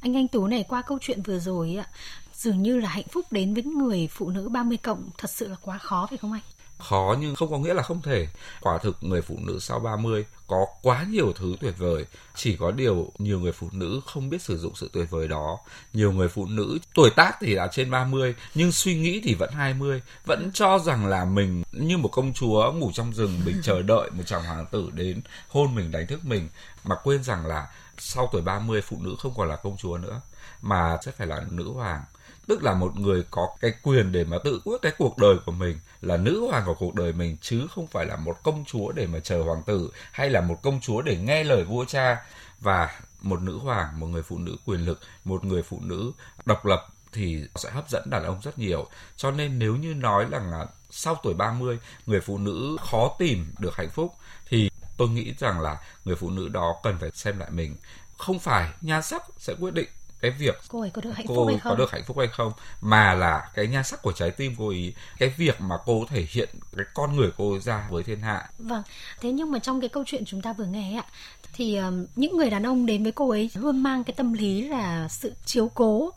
Anh 0.00 0.16
Anh 0.16 0.28
Tú 0.28 0.46
này 0.46 0.64
qua 0.68 0.82
câu 0.82 0.98
chuyện 1.00 1.22
vừa 1.22 1.38
rồi 1.38 1.76
ạ, 1.76 1.86
dường 2.32 2.62
như 2.62 2.80
là 2.80 2.88
hạnh 2.88 3.08
phúc 3.10 3.24
đến 3.30 3.54
với 3.54 3.62
người 3.62 4.08
phụ 4.10 4.30
nữ 4.30 4.48
30 4.48 4.76
cộng 4.76 5.08
thật 5.18 5.30
sự 5.30 5.48
là 5.48 5.56
quá 5.62 5.78
khó 5.78 6.06
phải 6.06 6.18
không 6.18 6.32
anh? 6.32 6.42
Khó 6.78 7.16
nhưng 7.20 7.34
không 7.34 7.50
có 7.50 7.58
nghĩa 7.58 7.74
là 7.74 7.82
không 7.82 8.02
thể. 8.02 8.28
Quả 8.60 8.78
thực 8.78 8.96
người 9.00 9.22
phụ 9.22 9.38
nữ 9.42 9.58
sau 9.60 9.80
30 9.80 10.24
có 10.46 10.66
quá 10.82 11.06
nhiều 11.10 11.32
thứ 11.36 11.56
tuyệt 11.60 11.74
vời, 11.78 12.04
chỉ 12.34 12.56
có 12.56 12.70
điều 12.70 13.12
nhiều 13.18 13.40
người 13.40 13.52
phụ 13.52 13.68
nữ 13.72 14.00
không 14.06 14.30
biết 14.30 14.42
sử 14.42 14.58
dụng 14.58 14.74
sự 14.74 14.90
tuyệt 14.92 15.10
vời 15.10 15.28
đó. 15.28 15.58
Nhiều 15.92 16.12
người 16.12 16.28
phụ 16.28 16.46
nữ 16.46 16.78
tuổi 16.94 17.10
tác 17.10 17.32
thì 17.40 17.54
đã 17.54 17.68
trên 17.72 17.90
30 17.90 18.34
nhưng 18.54 18.72
suy 18.72 18.94
nghĩ 18.94 19.20
thì 19.24 19.34
vẫn 19.34 19.50
20, 19.52 20.02
vẫn 20.26 20.50
cho 20.54 20.78
rằng 20.78 21.06
là 21.06 21.24
mình 21.24 21.62
như 21.72 21.98
một 21.98 22.08
công 22.12 22.32
chúa 22.32 22.72
ngủ 22.72 22.90
trong 22.94 23.12
rừng 23.12 23.40
mình 23.44 23.60
chờ 23.62 23.82
đợi 23.86 24.10
một 24.10 24.22
chàng 24.26 24.44
hoàng 24.44 24.66
tử 24.66 24.90
đến 24.92 25.20
hôn 25.48 25.74
mình 25.74 25.90
đánh 25.90 26.06
thức 26.06 26.24
mình 26.24 26.48
mà 26.84 26.96
quên 27.04 27.22
rằng 27.22 27.46
là 27.46 27.66
sau 27.98 28.28
tuổi 28.32 28.42
30 28.42 28.82
phụ 28.82 28.96
nữ 29.00 29.14
không 29.18 29.32
còn 29.36 29.48
là 29.48 29.56
công 29.56 29.76
chúa 29.76 29.98
nữa 29.98 30.20
mà 30.62 30.98
sẽ 31.04 31.12
phải 31.12 31.26
là 31.26 31.40
nữ 31.50 31.72
hoàng 31.72 32.02
tức 32.48 32.62
là 32.62 32.74
một 32.74 32.96
người 32.96 33.24
có 33.30 33.48
cái 33.60 33.72
quyền 33.82 34.12
để 34.12 34.24
mà 34.24 34.36
tự 34.44 34.60
quyết 34.64 34.82
cái 34.82 34.92
cuộc 34.98 35.18
đời 35.18 35.36
của 35.46 35.52
mình, 35.52 35.78
là 36.00 36.16
nữ 36.16 36.46
hoàng 36.50 36.62
của 36.66 36.74
cuộc 36.74 36.94
đời 36.94 37.12
mình, 37.12 37.36
chứ 37.40 37.66
không 37.74 37.86
phải 37.86 38.06
là 38.06 38.16
một 38.16 38.36
công 38.42 38.64
chúa 38.64 38.92
để 38.92 39.06
mà 39.06 39.20
chờ 39.20 39.42
hoàng 39.42 39.62
tử, 39.66 39.90
hay 40.12 40.30
là 40.30 40.40
một 40.40 40.58
công 40.62 40.80
chúa 40.80 41.02
để 41.02 41.16
nghe 41.16 41.44
lời 41.44 41.64
vua 41.64 41.84
cha 41.84 42.24
và 42.60 43.00
một 43.22 43.40
nữ 43.40 43.58
hoàng, 43.58 44.00
một 44.00 44.06
người 44.06 44.22
phụ 44.22 44.38
nữ 44.38 44.56
quyền 44.66 44.80
lực, 44.80 45.00
một 45.24 45.44
người 45.44 45.62
phụ 45.62 45.80
nữ 45.82 46.12
độc 46.44 46.66
lập 46.66 46.86
thì 47.12 47.44
sẽ 47.54 47.70
hấp 47.70 47.90
dẫn 47.90 48.10
đàn 48.10 48.24
ông 48.24 48.40
rất 48.42 48.58
nhiều. 48.58 48.86
Cho 49.16 49.30
nên 49.30 49.58
nếu 49.58 49.76
như 49.76 49.94
nói 49.94 50.26
là 50.30 50.66
sau 50.90 51.20
tuổi 51.22 51.34
30 51.34 51.78
người 52.06 52.20
phụ 52.20 52.38
nữ 52.38 52.76
khó 52.90 53.16
tìm 53.18 53.52
được 53.58 53.76
hạnh 53.76 53.90
phúc, 53.90 54.14
thì 54.48 54.70
tôi 54.96 55.08
nghĩ 55.08 55.34
rằng 55.38 55.60
là 55.60 55.80
người 56.04 56.16
phụ 56.16 56.30
nữ 56.30 56.48
đó 56.48 56.76
cần 56.82 56.96
phải 57.00 57.10
xem 57.14 57.38
lại 57.38 57.50
mình. 57.50 57.76
Không 58.18 58.38
phải 58.38 58.72
nhan 58.80 59.02
sắc 59.02 59.22
sẽ 59.38 59.54
quyết 59.60 59.74
định 59.74 59.88
cái 60.24 60.30
việc 60.30 60.54
cô 60.68 60.80
ấy 60.80 60.90
có 60.90 61.02
được 61.02 61.10
hạnh 61.14 61.26
cô 61.28 61.34
phúc 61.34 61.46
hay 61.48 61.58
không? 61.58 61.72
có 61.72 61.76
được 61.76 61.90
hạnh 61.90 62.02
phúc 62.06 62.18
hay 62.18 62.28
không 62.28 62.52
mà 62.80 63.14
là 63.14 63.50
cái 63.54 63.66
nhan 63.66 63.84
sắc 63.84 64.02
của 64.02 64.12
trái 64.12 64.30
tim 64.30 64.54
cô 64.58 64.68
ấy 64.68 64.94
cái 65.18 65.34
việc 65.36 65.60
mà 65.60 65.76
cô 65.86 66.04
thể 66.08 66.26
hiện 66.30 66.48
cái 66.76 66.86
con 66.94 67.16
người 67.16 67.30
cô 67.36 67.52
ấy 67.52 67.60
ra 67.60 67.86
với 67.90 68.02
thiên 68.02 68.20
hạ. 68.20 68.50
Vâng 68.58 68.82
thế 69.20 69.32
nhưng 69.32 69.50
mà 69.50 69.58
trong 69.58 69.80
cái 69.80 69.88
câu 69.88 70.04
chuyện 70.06 70.24
chúng 70.24 70.42
ta 70.42 70.52
vừa 70.52 70.64
nghe 70.64 70.96
ạ 70.96 71.04
thì 71.52 71.76
um, 71.76 72.06
những 72.16 72.36
người 72.36 72.50
đàn 72.50 72.66
ông 72.66 72.86
đến 72.86 73.02
với 73.02 73.12
cô 73.12 73.30
ấy 73.30 73.50
luôn 73.54 73.82
mang 73.82 74.04
cái 74.04 74.14
tâm 74.16 74.32
lý 74.32 74.68
là 74.68 75.08
sự 75.08 75.32
chiếu 75.44 75.70
cố. 75.74 76.10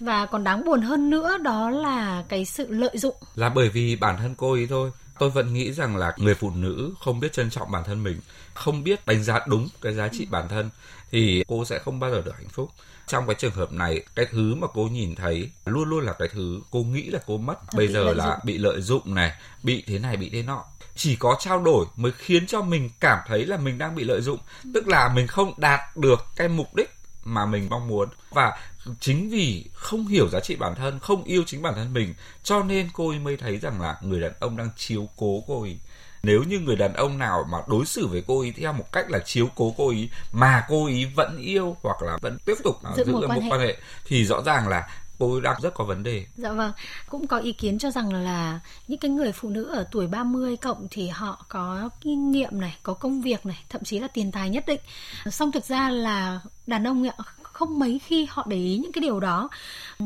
Và 0.00 0.26
còn 0.26 0.44
đáng 0.44 0.64
buồn 0.64 0.82
hơn 0.82 1.10
nữa 1.10 1.38
đó 1.38 1.70
là 1.70 2.24
cái 2.28 2.44
sự 2.44 2.66
lợi 2.70 2.98
dụng. 2.98 3.16
Là 3.34 3.48
bởi 3.48 3.68
vì 3.68 3.96
bản 3.96 4.16
thân 4.16 4.34
cô 4.34 4.52
ấy 4.52 4.66
thôi 4.70 4.90
tôi 5.22 5.30
vẫn 5.30 5.54
nghĩ 5.54 5.72
rằng 5.72 5.96
là 5.96 6.12
người 6.16 6.34
phụ 6.34 6.50
nữ 6.50 6.94
không 7.00 7.20
biết 7.20 7.32
trân 7.32 7.50
trọng 7.50 7.70
bản 7.70 7.84
thân 7.84 8.02
mình 8.02 8.20
không 8.54 8.84
biết 8.84 9.06
đánh 9.06 9.22
giá 9.22 9.40
đúng 9.46 9.68
cái 9.82 9.94
giá 9.94 10.08
trị 10.08 10.26
bản 10.30 10.48
thân 10.48 10.70
thì 11.10 11.44
cô 11.48 11.64
sẽ 11.64 11.78
không 11.78 12.00
bao 12.00 12.10
giờ 12.10 12.22
được 12.24 12.36
hạnh 12.36 12.48
phúc. 12.48 12.70
Trong 13.06 13.26
cái 13.26 13.36
trường 13.38 13.52
hợp 13.52 13.72
này 13.72 14.02
cái 14.14 14.26
thứ 14.30 14.54
mà 14.54 14.66
cô 14.74 14.84
nhìn 14.84 15.14
thấy 15.14 15.50
luôn 15.66 15.88
luôn 15.88 16.04
là 16.04 16.12
cái 16.12 16.28
thứ 16.32 16.60
cô 16.70 16.82
nghĩ 16.82 17.02
là 17.02 17.20
cô 17.26 17.38
mất. 17.38 17.54
Bây 17.74 17.88
giờ 17.88 18.12
là 18.12 18.38
bị 18.44 18.58
lợi 18.58 18.80
dụng 18.80 19.14
này 19.14 19.32
bị 19.62 19.84
thế 19.86 19.98
này 19.98 20.16
bị 20.16 20.30
thế 20.30 20.42
nọ. 20.42 20.64
Chỉ 20.96 21.16
có 21.16 21.36
trao 21.40 21.62
đổi 21.62 21.86
mới 21.96 22.12
khiến 22.12 22.46
cho 22.46 22.62
mình 22.62 22.90
cảm 23.00 23.18
thấy 23.26 23.46
là 23.46 23.56
mình 23.56 23.78
đang 23.78 23.94
bị 23.94 24.04
lợi 24.04 24.20
dụng. 24.20 24.38
Tức 24.74 24.88
là 24.88 25.12
mình 25.14 25.26
không 25.26 25.54
đạt 25.56 25.96
được 25.96 26.26
cái 26.36 26.48
mục 26.48 26.74
đích 26.74 26.90
mà 27.24 27.46
mình 27.46 27.66
mong 27.70 27.88
muốn 27.88 28.08
và 28.30 28.58
chính 29.00 29.30
vì 29.30 29.64
không 29.72 30.06
hiểu 30.06 30.28
giá 30.28 30.40
trị 30.40 30.56
bản 30.56 30.74
thân 30.74 30.98
không 30.98 31.24
yêu 31.24 31.42
chính 31.46 31.62
bản 31.62 31.74
thân 31.74 31.92
mình 31.92 32.14
cho 32.42 32.62
nên 32.62 32.88
cô 32.92 33.08
ấy 33.08 33.18
mới 33.18 33.36
thấy 33.36 33.58
rằng 33.58 33.80
là 33.80 33.96
người 34.00 34.20
đàn 34.20 34.32
ông 34.40 34.56
đang 34.56 34.68
chiếu 34.76 35.08
cố 35.16 35.44
cô 35.46 35.62
ấy 35.62 35.78
nếu 36.22 36.42
như 36.42 36.58
người 36.58 36.76
đàn 36.76 36.94
ông 36.94 37.18
nào 37.18 37.46
mà 37.50 37.58
đối 37.68 37.86
xử 37.86 38.06
với 38.06 38.24
cô 38.26 38.40
ấy 38.40 38.52
theo 38.56 38.72
một 38.72 38.92
cách 38.92 39.10
là 39.10 39.18
chiếu 39.18 39.48
cố 39.54 39.74
cô 39.76 39.88
ấy 39.88 40.10
mà 40.32 40.64
cô 40.68 40.84
ấy 40.84 41.12
vẫn 41.14 41.38
yêu 41.38 41.76
hoặc 41.82 42.02
là 42.02 42.18
vẫn 42.20 42.38
tiếp 42.44 42.54
tục 42.64 42.76
giữ, 42.96 43.04
giữ 43.04 43.12
một, 43.12 43.24
quan, 43.28 43.40
hệ. 43.40 43.50
quan 43.50 43.60
hệ 43.60 43.76
thì 44.04 44.24
rõ 44.24 44.42
ràng 44.42 44.68
là 44.68 44.88
cô 45.22 45.40
đang 45.40 45.60
rất 45.62 45.74
có 45.74 45.84
vấn 45.84 46.02
đề. 46.02 46.26
Dạ 46.36 46.52
vâng, 46.52 46.72
cũng 47.08 47.26
có 47.26 47.38
ý 47.38 47.52
kiến 47.52 47.78
cho 47.78 47.90
rằng 47.90 48.12
là 48.12 48.60
những 48.88 48.98
cái 48.98 49.10
người 49.10 49.32
phụ 49.32 49.48
nữ 49.48 49.64
ở 49.64 49.86
tuổi 49.90 50.06
30 50.06 50.56
cộng 50.56 50.86
thì 50.90 51.08
họ 51.08 51.44
có 51.48 51.90
kinh 52.00 52.30
nghiệm 52.30 52.60
này, 52.60 52.76
có 52.82 52.94
công 52.94 53.22
việc 53.22 53.46
này, 53.46 53.64
thậm 53.68 53.84
chí 53.84 53.98
là 53.98 54.08
tiền 54.08 54.32
tài 54.32 54.50
nhất 54.50 54.64
định. 54.66 54.80
Song 55.30 55.52
thực 55.52 55.64
ra 55.64 55.90
là 55.90 56.40
đàn 56.66 56.86
ông 56.86 57.08
ạ 57.08 57.14
không 57.42 57.78
mấy 57.78 58.00
khi 58.06 58.26
họ 58.30 58.46
để 58.48 58.56
ý 58.56 58.78
những 58.78 58.92
cái 58.92 59.02
điều 59.02 59.20
đó 59.20 59.48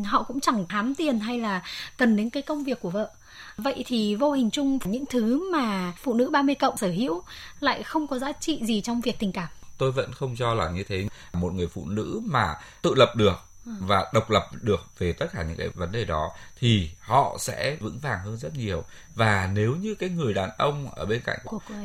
họ 0.04 0.22
cũng 0.22 0.40
chẳng 0.40 0.64
hám 0.68 0.94
tiền 0.94 1.20
hay 1.20 1.40
là 1.40 1.62
cần 1.96 2.16
đến 2.16 2.30
cái 2.30 2.42
công 2.42 2.64
việc 2.64 2.80
của 2.80 2.90
vợ 2.90 3.10
Vậy 3.56 3.84
thì 3.86 4.14
vô 4.14 4.32
hình 4.32 4.50
chung 4.50 4.78
những 4.84 5.06
thứ 5.06 5.50
mà 5.52 5.92
phụ 6.02 6.14
nữ 6.14 6.30
30 6.30 6.54
cộng 6.54 6.76
sở 6.76 6.88
hữu 6.88 7.22
lại 7.60 7.82
không 7.82 8.06
có 8.06 8.18
giá 8.18 8.32
trị 8.32 8.60
gì 8.62 8.80
trong 8.80 9.00
việc 9.00 9.18
tình 9.18 9.32
cảm. 9.32 9.48
Tôi 9.78 9.92
vẫn 9.92 10.12
không 10.12 10.36
cho 10.36 10.54
là 10.54 10.70
như 10.70 10.84
thế. 10.88 11.08
Một 11.32 11.54
người 11.54 11.66
phụ 11.66 11.86
nữ 11.86 12.20
mà 12.24 12.54
tự 12.82 12.94
lập 12.94 13.12
được. 13.16 13.45
Và 13.66 14.10
độc 14.12 14.30
lập 14.30 14.48
được 14.60 14.80
về 14.98 15.12
tất 15.12 15.26
cả 15.32 15.42
những 15.42 15.56
cái 15.56 15.68
vấn 15.68 15.92
đề 15.92 16.04
đó 16.04 16.32
thì 16.58 16.90
họ 17.00 17.36
sẽ 17.40 17.76
vững 17.80 17.98
vàng 17.98 18.18
hơn 18.24 18.36
rất 18.36 18.54
nhiều. 18.56 18.84
Và 19.14 19.50
nếu 19.52 19.76
như 19.76 19.94
cái 19.94 20.08
người 20.08 20.34
đàn 20.34 20.50
ông 20.58 20.90
ở 20.94 21.06
bên 21.06 21.22
cạnh 21.24 21.38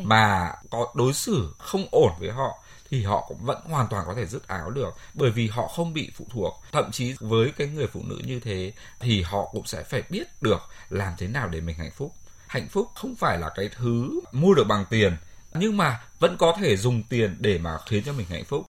mà 0.04 0.54
có 0.70 0.88
đối 0.96 1.14
xử 1.14 1.56
không 1.58 1.88
ổn 1.92 2.12
với 2.20 2.32
họ 2.32 2.64
thì 2.90 3.04
họ 3.04 3.26
cũng 3.28 3.46
vẫn 3.46 3.62
hoàn 3.64 3.88
toàn 3.88 4.04
có 4.08 4.14
thể 4.14 4.26
dứt 4.26 4.48
áo 4.48 4.70
được 4.70 4.90
bởi 5.14 5.32
vì 5.32 5.48
họ 5.48 5.68
không 5.68 5.94
bị 5.94 6.12
phụ 6.16 6.26
thuộc. 6.32 6.64
Thậm 6.72 6.92
chí 6.92 7.16
với 7.20 7.52
cái 7.58 7.68
người 7.68 7.88
phụ 7.88 8.02
nữ 8.06 8.22
như 8.26 8.40
thế 8.40 8.74
thì 9.00 9.22
họ 9.22 9.50
cũng 9.52 9.66
sẽ 9.66 9.84
phải 9.84 10.04
biết 10.10 10.28
được 10.42 10.62
làm 10.90 11.14
thế 11.18 11.28
nào 11.28 11.48
để 11.48 11.62
mình 11.62 11.78
hạnh 11.78 11.92
phúc. 11.92 12.14
Hạnh 12.48 12.68
phúc 12.70 12.88
không 12.96 13.16
phải 13.16 13.38
là 13.38 13.50
cái 13.56 13.70
thứ 13.78 14.20
mua 14.32 14.54
được 14.54 14.68
bằng 14.68 14.86
tiền 14.90 15.18
nhưng 15.54 15.78
mà 15.78 16.02
vẫn 16.20 16.38
có 16.38 16.58
thể 16.60 16.78
dùng 16.78 17.04
tiền 17.04 17.36
để 17.40 17.58
mà 17.58 17.78
khiến 17.90 18.04
cho 18.06 18.14
mình 18.14 18.28
hạnh 18.30 18.46
phúc 18.46 18.66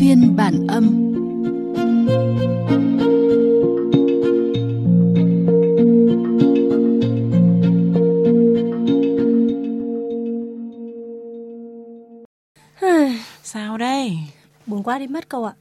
phiên 0.00 0.36
bản 0.36 0.66
âm 0.66 0.84
Sao 13.42 13.78
đây? 13.78 14.18
Buồn 14.66 14.82
quá 14.82 14.98
đi 14.98 15.06
mất 15.06 15.28
cậu 15.28 15.44
ạ. 15.44 15.54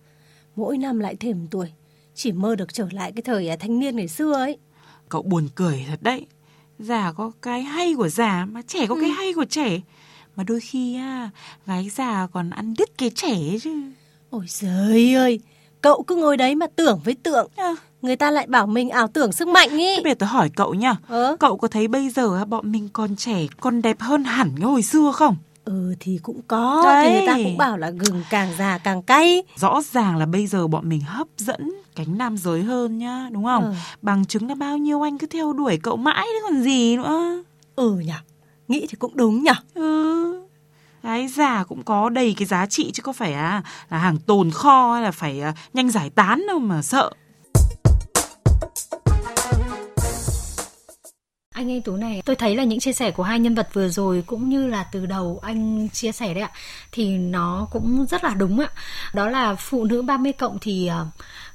Mỗi 0.55 0.77
năm 0.77 1.00
lại 1.00 1.15
thêm 1.19 1.48
tuổi. 1.51 1.72
Chỉ 2.15 2.31
mơ 2.31 2.55
được 2.55 2.74
trở 2.74 2.88
lại 2.91 3.12
cái 3.12 3.22
thời 3.22 3.50
à, 3.50 3.55
thanh 3.60 3.79
niên 3.79 3.96
ngày 3.96 4.08
xưa 4.08 4.34
ấy. 4.34 4.58
Cậu 5.10 5.22
buồn 5.22 5.48
cười 5.55 5.86
thật 5.88 6.00
đấy. 6.01 6.25
Già 6.79 7.12
có 7.12 7.31
cái 7.41 7.62
hay 7.62 7.93
của 7.96 8.10
già 8.10 8.46
mà 8.46 8.62
trẻ 8.67 8.86
có 8.88 8.96
ừ. 8.96 9.01
cái 9.01 9.10
hay 9.10 9.34
của 9.34 9.46
trẻ. 9.46 9.79
Mà 10.36 10.43
đôi 10.43 10.60
khi 10.60 10.96
à, 10.96 11.29
gái 11.65 11.89
già 11.89 12.27
còn 12.31 12.50
ăn 12.50 12.74
đứt 12.77 12.98
cái 12.98 13.12
trẻ 13.15 13.38
chứ. 13.62 13.91
Ôi 14.29 14.45
giời 14.48 15.13
ơi, 15.13 15.39
cậu 15.81 16.03
cứ 16.03 16.15
ngồi 16.15 16.38
đấy 16.38 16.55
mà 16.55 16.67
tưởng 16.75 17.00
với 17.05 17.15
tượng. 17.24 17.50
À. 17.55 17.75
Người 18.01 18.15
ta 18.15 18.31
lại 18.31 18.48
bảo 18.48 18.67
mình 18.67 18.89
ảo 18.89 19.07
tưởng 19.07 19.31
sức 19.31 19.48
mạnh 19.48 19.69
ý. 19.69 19.95
Thế 19.95 20.03
bây 20.03 20.12
giờ 20.12 20.15
tôi 20.19 20.29
hỏi 20.29 20.50
cậu 20.55 20.74
nhá. 20.74 20.95
Ừ? 21.07 21.36
Cậu 21.39 21.57
có 21.57 21.67
thấy 21.67 21.88
bây 21.88 22.09
giờ 22.09 22.45
bọn 22.45 22.71
mình 22.71 22.89
còn 22.93 23.15
trẻ, 23.15 23.45
còn 23.59 23.81
đẹp 23.81 24.00
hơn 24.00 24.24
hẳn 24.24 24.51
cái 24.57 24.65
hồi 24.65 24.81
xưa 24.81 25.12
không? 25.15 25.36
Ừ 25.65 25.95
thì 26.00 26.19
cũng 26.24 26.41
có 26.48 26.81
Đấy. 26.86 27.03
Thì 27.03 27.12
người 27.12 27.21
ta 27.27 27.38
cũng 27.43 27.57
bảo 27.57 27.77
là 27.77 27.89
gừng 27.89 28.24
càng 28.29 28.50
già 28.57 28.77
càng 28.77 29.01
cay 29.03 29.43
Rõ 29.55 29.81
ràng 29.91 30.17
là 30.17 30.25
bây 30.25 30.48
giờ 30.48 30.67
bọn 30.67 30.89
mình 30.89 31.01
hấp 31.01 31.27
dẫn 31.38 31.71
cánh 31.95 32.17
nam 32.17 32.38
giới 32.38 32.63
hơn 32.63 32.98
nhá 32.98 33.29
Đúng 33.31 33.45
không? 33.45 33.63
Ừ. 33.63 33.74
Bằng 34.01 34.25
chứng 34.25 34.48
là 34.50 34.55
bao 34.55 34.77
nhiêu 34.77 35.01
anh 35.01 35.17
cứ 35.17 35.27
theo 35.27 35.53
đuổi 35.53 35.79
cậu 35.83 35.98
mãi 35.98 36.25
đấy 36.25 36.41
còn 36.43 36.62
gì 36.63 36.98
nữa 36.98 37.43
Ừ 37.75 37.91
nhỉ 38.00 38.13
Nghĩ 38.67 38.88
thì 38.89 38.95
cũng 39.00 39.17
đúng 39.17 39.43
nhỉ 39.43 39.51
Ừ 39.74 40.41
Gái 41.03 41.27
già 41.27 41.63
cũng 41.63 41.84
có 41.84 42.10
đầy 42.10 42.36
cái 42.38 42.46
giá 42.46 42.65
trị 42.65 42.91
chứ 42.94 43.03
có 43.03 43.13
phải 43.13 43.34
à 43.34 43.62
là 43.89 43.98
hàng 43.98 44.18
tồn 44.18 44.51
kho 44.51 44.94
hay 44.94 45.03
là 45.03 45.12
phải 45.12 45.41
à, 45.41 45.53
nhanh 45.74 45.89
giải 45.89 46.10
tán 46.10 46.48
đâu 46.48 46.60
mà 46.60 46.82
sợ. 46.82 47.12
Anh 51.53 51.72
anh 51.72 51.82
Tú 51.82 51.96
này 51.96 52.22
tôi 52.25 52.36
thấy 52.36 52.56
là 52.56 52.63
những 52.63 52.79
chia 52.79 52.94
sẻ 52.94 53.12
của 53.12 53.24
hai 53.24 53.39
nhân 53.39 53.56
vật 53.56 53.70
vừa 53.74 53.89
rồi 53.89 54.24
cũng 54.27 54.50
như 54.50 54.68
là 54.68 54.84
từ 54.84 55.06
đầu 55.06 55.39
anh 55.44 55.89
chia 55.89 56.12
sẻ 56.12 56.34
đấy 56.34 56.44
ạ 56.44 56.51
thì 56.91 57.18
nó 57.18 57.68
cũng 57.72 58.06
rất 58.10 58.24
là 58.24 58.34
đúng 58.34 58.60
ạ. 58.60 58.70
Đó 59.13 59.29
là 59.29 59.56
phụ 59.56 59.84
nữ 59.84 60.01
30 60.01 60.32
cộng 60.32 60.60
thì 60.60 60.88
ờ, 60.88 61.08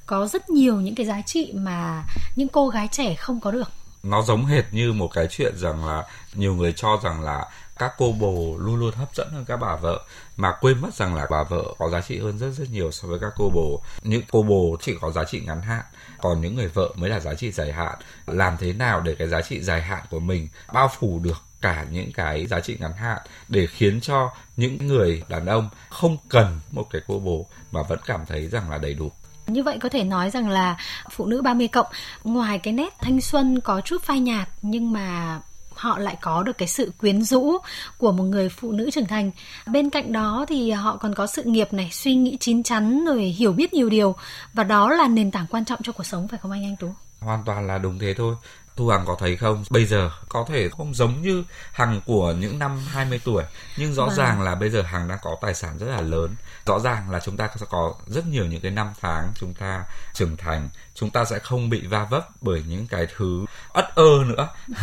có 0.07 0.27
rất 0.27 0.51
nhiều 0.51 0.81
những 0.81 0.95
cái 0.95 1.07
giá 1.07 1.21
trị 1.27 1.53
mà 1.55 2.05
những 2.37 2.49
cô 2.49 2.69
gái 2.69 2.89
trẻ 2.93 3.15
không 3.15 3.41
có 3.41 3.51
được. 3.51 3.69
Nó 4.03 4.23
giống 4.23 4.45
hệt 4.45 4.65
như 4.73 4.93
một 4.93 5.09
cái 5.15 5.27
chuyện 5.31 5.57
rằng 5.57 5.87
là 5.87 6.05
nhiều 6.35 6.55
người 6.55 6.73
cho 6.77 7.01
rằng 7.03 7.21
là 7.21 7.45
các 7.78 7.95
cô 7.99 8.12
bồ 8.12 8.57
luôn 8.59 8.76
luôn 8.76 8.95
hấp 8.95 9.14
dẫn 9.14 9.28
hơn 9.33 9.45
các 9.45 9.57
bà 9.57 9.76
vợ. 9.76 10.02
Mà 10.37 10.52
quên 10.61 10.81
mất 10.81 10.95
rằng 10.95 11.14
là 11.14 11.26
bà 11.31 11.43
vợ 11.43 11.64
có 11.78 11.88
giá 11.88 12.00
trị 12.00 12.19
hơn 12.19 12.38
rất 12.38 12.50
rất 12.50 12.71
nhiều 12.71 12.93
so 12.93 13.09
với 13.09 13.19
các 13.19 13.33
cô 13.37 13.50
bồ. 13.50 13.83
Những 14.02 14.23
cô 14.31 14.43
bồ 14.43 14.76
chỉ 14.81 14.95
có 15.00 15.11
giá 15.11 15.25
trị 15.25 15.40
ngắn 15.40 15.62
hạn, 15.62 15.85
còn 16.21 16.40
những 16.40 16.57
người 16.57 16.69
vợ 16.69 16.93
mới 16.97 17.11
là 17.11 17.21
giá 17.21 17.35
trị 17.35 17.52
dài 17.52 17.73
hạn. 17.73 17.99
Làm 18.26 18.57
thế 18.57 18.73
nào 18.73 19.00
để 19.00 19.14
cái 19.14 19.28
giá 19.28 19.40
trị 19.43 19.61
dài 19.61 19.83
hạn 19.83 20.02
của 20.11 20.21
mình 20.21 20.49
bao 20.73 20.90
phủ 20.99 21.21
được 21.23 21.43
cả 21.61 21.87
những 21.90 22.12
cái 22.12 22.47
giá 22.47 22.61
trị 22.61 22.76
ngắn 22.81 22.93
hạn 22.93 23.19
để 23.49 23.66
khiến 23.66 24.00
cho 24.00 24.31
những 24.57 24.87
người 24.87 25.23
đàn 25.28 25.47
ông 25.47 25.69
không 25.90 26.16
cần 26.28 26.61
một 26.71 26.87
cái 26.90 27.02
cô 27.07 27.19
bồ 27.19 27.47
mà 27.73 27.83
vẫn 27.83 27.99
cảm 28.07 28.26
thấy 28.26 28.49
rằng 28.49 28.71
là 28.71 28.78
đầy 28.78 28.95
đủ? 28.95 29.11
Như 29.47 29.62
vậy 29.62 29.78
có 29.83 29.88
thể 29.88 30.04
nói 30.04 30.31
rằng 30.31 30.49
là 30.49 30.76
phụ 31.11 31.26
nữ 31.26 31.43
30 31.43 31.69
cộng, 31.69 31.87
ngoài 32.25 32.59
cái 32.59 32.73
nét 32.73 32.95
thanh 33.00 33.21
xuân 33.21 33.61
có 33.61 33.81
chút 33.81 34.02
phai 34.02 34.21
nhạt 34.21 34.49
nhưng 34.62 34.93
mà 34.93 35.40
họ 35.76 35.99
lại 35.99 36.16
có 36.21 36.43
được 36.43 36.59
cái 36.59 36.69
sự 36.69 36.93
quyến 37.00 37.23
rũ 37.23 37.52
của 37.99 38.12
một 38.12 38.25
người 38.25 38.49
phụ 38.49 38.73
nữ 38.73 38.90
trưởng 38.90 39.07
thành. 39.07 39.31
Bên 39.66 39.90
cạnh 39.90 40.12
đó 40.12 40.45
thì 40.49 40.71
họ 40.71 40.97
còn 40.97 41.14
có 41.14 41.26
sự 41.26 41.43
nghiệp 41.43 41.73
này, 41.73 41.88
suy 41.93 42.14
nghĩ 42.14 42.37
chín 42.40 42.62
chắn 42.62 43.04
rồi 43.04 43.23
hiểu 43.23 43.52
biết 43.52 43.75
nhiều 43.75 43.88
điều. 43.88 44.14
Và 44.52 44.64
đó 44.64 44.90
là 44.90 45.09
nền 45.09 45.31
tảng 45.31 45.47
quan 45.50 45.64
trọng 45.64 45.83
cho 45.83 45.93
cuộc 45.93 46.07
sống, 46.07 46.28
phải 46.28 46.38
không 46.43 46.50
anh 46.50 46.64
anh 46.64 46.76
tú? 46.76 46.88
Hoàn 47.21 47.45
toàn 47.45 47.66
là 47.66 47.78
đúng 47.78 47.99
thế 47.99 48.14
thôi. 48.14 48.37
Thu 48.76 48.88
Hằng 48.88 49.04
có 49.07 49.16
thấy 49.19 49.37
không? 49.37 49.64
Bây 49.71 49.87
giờ 49.87 50.11
có 50.28 50.45
thể 50.49 50.69
không 50.69 50.95
giống 50.95 51.23
như 51.23 51.45
Hằng 51.73 52.00
của 52.07 52.33
những 52.33 52.59
năm 52.59 52.78
20 52.88 53.21
tuổi 53.25 53.45
Nhưng 53.76 53.95
rõ 53.95 54.07
vâng. 54.07 54.16
ràng 54.16 54.43
là 54.43 54.54
bây 54.54 54.71
giờ 54.71 54.83
Hằng 54.83 55.09
đang 55.09 55.19
có 55.23 55.37
tài 55.43 55.54
sản 55.54 55.78
rất 55.78 55.87
là 55.87 56.00
lớn 56.00 56.35
Rõ 56.66 56.78
ràng 56.78 57.11
là 57.11 57.21
chúng 57.21 57.37
ta 57.37 57.49
sẽ 57.57 57.66
có 57.71 57.95
rất 58.07 58.26
nhiều 58.26 58.47
những 58.47 58.61
cái 58.61 58.71
năm 58.71 58.93
tháng 59.00 59.33
chúng 59.35 59.54
ta 59.54 59.85
trưởng 60.14 60.37
thành 60.37 60.69
Chúng 60.95 61.11
ta 61.11 61.25
sẽ 61.25 61.38
không 61.38 61.71
bị 61.71 61.87
va 61.87 62.04
vấp 62.04 62.28
bởi 62.40 62.64
những 62.69 62.87
cái 62.87 63.07
thứ 63.16 63.45
ất 63.73 63.95
ơ 63.95 64.25
nữa 64.26 64.49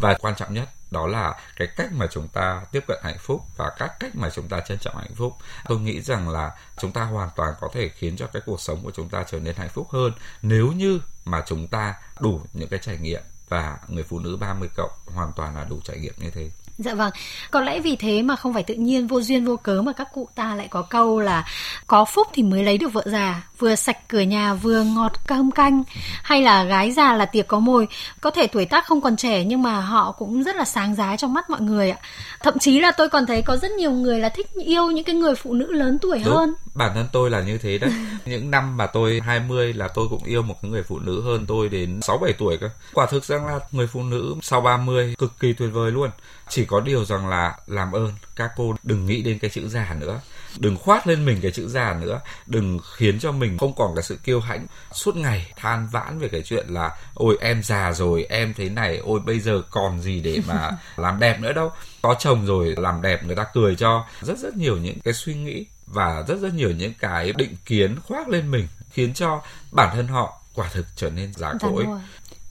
Và 0.00 0.16
quan 0.20 0.34
trọng 0.36 0.54
nhất 0.54 0.68
đó 0.90 1.06
là 1.06 1.34
cái 1.56 1.68
cách 1.76 1.92
mà 1.92 2.06
chúng 2.10 2.28
ta 2.28 2.62
tiếp 2.72 2.84
cận 2.88 2.98
hạnh 3.02 3.18
phúc 3.20 3.42
và 3.56 3.70
các 3.78 3.92
cách 4.00 4.16
mà 4.16 4.30
chúng 4.30 4.48
ta 4.48 4.60
trân 4.60 4.78
trọng 4.78 4.96
hạnh 4.96 5.14
phúc 5.14 5.32
tôi 5.68 5.80
nghĩ 5.80 6.00
rằng 6.00 6.28
là 6.28 6.50
chúng 6.80 6.92
ta 6.92 7.04
hoàn 7.04 7.28
toàn 7.36 7.54
có 7.60 7.68
thể 7.74 7.88
khiến 7.88 8.16
cho 8.16 8.26
cái 8.26 8.42
cuộc 8.46 8.60
sống 8.60 8.80
của 8.84 8.90
chúng 8.94 9.08
ta 9.08 9.24
trở 9.30 9.38
nên 9.40 9.56
hạnh 9.56 9.68
phúc 9.68 9.88
hơn 9.90 10.12
nếu 10.42 10.72
như 10.72 11.00
mà 11.30 11.42
chúng 11.46 11.68
ta 11.68 11.94
đủ 12.20 12.40
những 12.52 12.68
cái 12.68 12.80
trải 12.82 12.98
nghiệm 12.98 13.22
và 13.48 13.78
người 13.88 14.04
phụ 14.04 14.18
nữ 14.18 14.36
30 14.36 14.68
cộng 14.76 14.90
hoàn 15.06 15.32
toàn 15.36 15.56
là 15.56 15.64
đủ 15.64 15.80
trải 15.84 15.98
nghiệm 15.98 16.14
như 16.18 16.30
thế. 16.30 16.50
Dạ 16.84 16.94
vâng, 16.94 17.10
có 17.50 17.60
lẽ 17.60 17.80
vì 17.80 17.96
thế 17.96 18.22
mà 18.22 18.36
không 18.36 18.54
phải 18.54 18.62
tự 18.62 18.74
nhiên 18.74 19.06
vô 19.06 19.20
duyên 19.20 19.44
vô 19.44 19.56
cớ 19.56 19.82
mà 19.82 19.92
các 19.92 20.08
cụ 20.12 20.28
ta 20.34 20.54
lại 20.54 20.68
có 20.70 20.82
câu 20.82 21.20
là 21.20 21.44
có 21.86 22.04
phúc 22.04 22.26
thì 22.32 22.42
mới 22.42 22.64
lấy 22.64 22.78
được 22.78 22.92
vợ 22.92 23.02
già, 23.06 23.42
vừa 23.58 23.74
sạch 23.74 24.08
cửa 24.08 24.20
nhà 24.20 24.54
vừa 24.54 24.82
ngọt 24.82 25.12
cơm 25.26 25.50
canh, 25.50 25.82
hay 26.22 26.42
là 26.42 26.64
gái 26.64 26.92
già 26.92 27.14
là 27.14 27.26
tiệc 27.26 27.48
có 27.48 27.58
mồi. 27.58 27.88
Có 28.20 28.30
thể 28.30 28.46
tuổi 28.46 28.64
tác 28.64 28.86
không 28.86 29.00
còn 29.00 29.16
trẻ 29.16 29.44
nhưng 29.44 29.62
mà 29.62 29.80
họ 29.80 30.12
cũng 30.12 30.42
rất 30.42 30.56
là 30.56 30.64
sáng 30.64 30.94
giá 30.94 31.16
trong 31.16 31.34
mắt 31.34 31.50
mọi 31.50 31.60
người 31.60 31.90
ạ. 31.90 31.98
Thậm 32.42 32.58
chí 32.58 32.80
là 32.80 32.92
tôi 32.92 33.08
còn 33.08 33.26
thấy 33.26 33.42
có 33.42 33.56
rất 33.56 33.70
nhiều 33.70 33.90
người 33.90 34.20
là 34.20 34.28
thích 34.28 34.46
yêu 34.54 34.90
những 34.90 35.04
cái 35.04 35.14
người 35.14 35.34
phụ 35.34 35.54
nữ 35.54 35.72
lớn 35.72 35.98
tuổi 36.02 36.22
Đúng. 36.24 36.34
hơn. 36.34 36.54
Bản 36.74 36.90
thân 36.94 37.06
tôi 37.12 37.30
là 37.30 37.40
như 37.40 37.58
thế 37.58 37.78
đấy. 37.78 37.90
những 38.26 38.50
năm 38.50 38.76
mà 38.76 38.86
tôi 38.86 39.20
20 39.24 39.72
là 39.72 39.88
tôi 39.88 40.06
cũng 40.10 40.24
yêu 40.24 40.42
một 40.42 40.54
cái 40.62 40.70
người 40.70 40.82
phụ 40.82 40.98
nữ 40.98 41.22
hơn 41.22 41.44
tôi 41.48 41.68
đến 41.68 42.00
6 42.02 42.18
7 42.18 42.32
tuổi 42.32 42.58
cơ. 42.58 42.68
Quả 42.94 43.06
thực 43.06 43.24
rằng 43.24 43.46
là 43.46 43.58
người 43.72 43.86
phụ 43.86 44.02
nữ 44.02 44.34
sau 44.42 44.60
30 44.60 45.14
cực 45.18 45.32
kỳ 45.40 45.52
tuyệt 45.52 45.70
vời 45.72 45.90
luôn. 45.90 46.10
Chỉ 46.50 46.64
có 46.64 46.80
điều 46.80 47.04
rằng 47.04 47.28
là 47.28 47.56
làm 47.66 47.92
ơn 47.92 48.12
các 48.36 48.50
cô 48.56 48.74
đừng 48.82 49.06
nghĩ 49.06 49.22
đến 49.22 49.38
cái 49.38 49.50
chữ 49.50 49.68
già 49.68 49.96
nữa. 50.00 50.20
Đừng 50.58 50.76
khoác 50.76 51.06
lên 51.06 51.24
mình 51.24 51.38
cái 51.42 51.50
chữ 51.50 51.68
già 51.68 51.98
nữa. 52.00 52.20
Đừng 52.46 52.78
khiến 52.96 53.18
cho 53.18 53.32
mình 53.32 53.58
không 53.58 53.74
còn 53.76 53.94
cái 53.94 54.02
sự 54.02 54.18
kiêu 54.24 54.40
hãnh. 54.40 54.66
Suốt 54.92 55.16
ngày 55.16 55.52
than 55.56 55.88
vãn 55.92 56.18
về 56.18 56.28
cái 56.28 56.42
chuyện 56.42 56.66
là 56.68 56.90
ôi 57.14 57.38
em 57.40 57.62
già 57.62 57.92
rồi 57.92 58.26
em 58.28 58.54
thế 58.54 58.68
này 58.68 58.96
ôi 58.96 59.20
bây 59.26 59.40
giờ 59.40 59.62
còn 59.70 60.00
gì 60.00 60.20
để 60.20 60.40
mà 60.48 60.70
làm 60.96 61.20
đẹp 61.20 61.40
nữa 61.40 61.52
đâu. 61.52 61.72
Có 62.02 62.16
chồng 62.18 62.46
rồi 62.46 62.74
làm 62.76 63.02
đẹp 63.02 63.24
người 63.24 63.36
ta 63.36 63.46
cười 63.54 63.76
cho. 63.76 64.06
Rất 64.20 64.38
rất 64.38 64.56
nhiều 64.56 64.76
những 64.76 65.00
cái 65.00 65.14
suy 65.14 65.34
nghĩ 65.34 65.66
và 65.86 66.24
rất 66.28 66.38
rất 66.40 66.54
nhiều 66.54 66.70
những 66.70 66.92
cái 67.00 67.32
định 67.32 67.54
kiến 67.66 67.96
khoác 68.08 68.28
lên 68.28 68.50
mình 68.50 68.68
khiến 68.92 69.14
cho 69.14 69.42
bản 69.72 69.96
thân 69.96 70.08
họ 70.08 70.40
quả 70.54 70.68
thực 70.72 70.86
trở 70.96 71.10
nên 71.10 71.32
giả 71.34 71.52
cỗi 71.60 71.86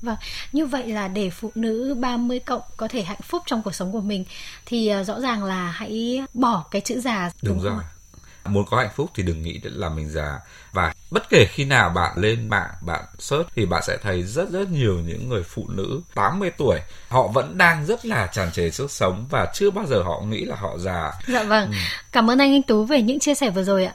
Vâng, 0.01 0.18
như 0.51 0.65
vậy 0.65 0.88
là 0.88 1.08
để 1.08 1.29
phụ 1.29 1.51
nữ 1.56 1.96
30 2.00 2.39
cộng 2.39 2.62
có 2.77 2.88
thể 2.88 3.03
hạnh 3.03 3.22
phúc 3.24 3.44
trong 3.46 3.62
cuộc 3.62 3.75
sống 3.75 3.91
của 3.91 4.01
mình 4.01 4.25
thì 4.65 4.94
uh, 5.01 5.08
rõ 5.08 5.20
ràng 5.20 5.44
là 5.44 5.72
hãy 5.72 6.22
bỏ 6.34 6.65
cái 6.72 6.82
chữ 6.82 7.00
già. 7.00 7.32
Đúng, 7.41 7.56
đúng 7.56 7.63
rồi. 7.63 7.74
Không? 7.74 8.53
Muốn 8.53 8.65
có 8.70 8.77
hạnh 8.77 8.89
phúc 8.96 9.10
thì 9.15 9.24
đừng 9.24 9.41
nghĩ 9.41 9.60
là 9.63 9.89
mình 9.89 10.10
già 10.10 10.39
và 10.74 10.94
bất 11.12 11.29
kể 11.29 11.46
khi 11.46 11.65
nào 11.65 11.89
bạn 11.89 12.18
lên 12.18 12.50
mạng 12.50 12.70
bạn 12.82 13.06
search 13.20 13.48
thì 13.56 13.65
bạn 13.65 13.84
sẽ 13.88 13.98
thấy 14.01 14.24
rất 14.24 14.50
rất 14.50 14.70
nhiều 14.70 15.00
những 15.00 15.29
người 15.29 15.44
phụ 15.44 15.65
nữ 15.70 16.01
80 16.15 16.51
tuổi 16.58 16.79
họ 17.10 17.27
vẫn 17.27 17.58
đang 17.58 17.86
rất 17.86 18.06
là 18.06 18.27
tràn 18.27 18.51
trề 18.51 18.72
sức 18.72 18.91
sống 18.91 19.25
và 19.29 19.51
chưa 19.53 19.72
bao 19.72 19.86
giờ 19.86 20.03
họ 20.03 20.22
nghĩ 20.22 20.46
là 20.46 20.56
họ 20.56 20.77
già. 20.77 21.12
Dạ 21.27 21.44
vâng. 21.44 21.72
Ừ. 21.72 21.77
Cảm 22.12 22.29
ơn 22.29 22.39
anh 22.39 22.51
Anh 22.51 22.63
Tú 22.63 22.84
về 22.84 23.01
những 23.01 23.20
chia 23.20 23.36
sẻ 23.36 23.50
vừa 23.50 23.63
rồi 23.63 23.86
ạ. 23.86 23.94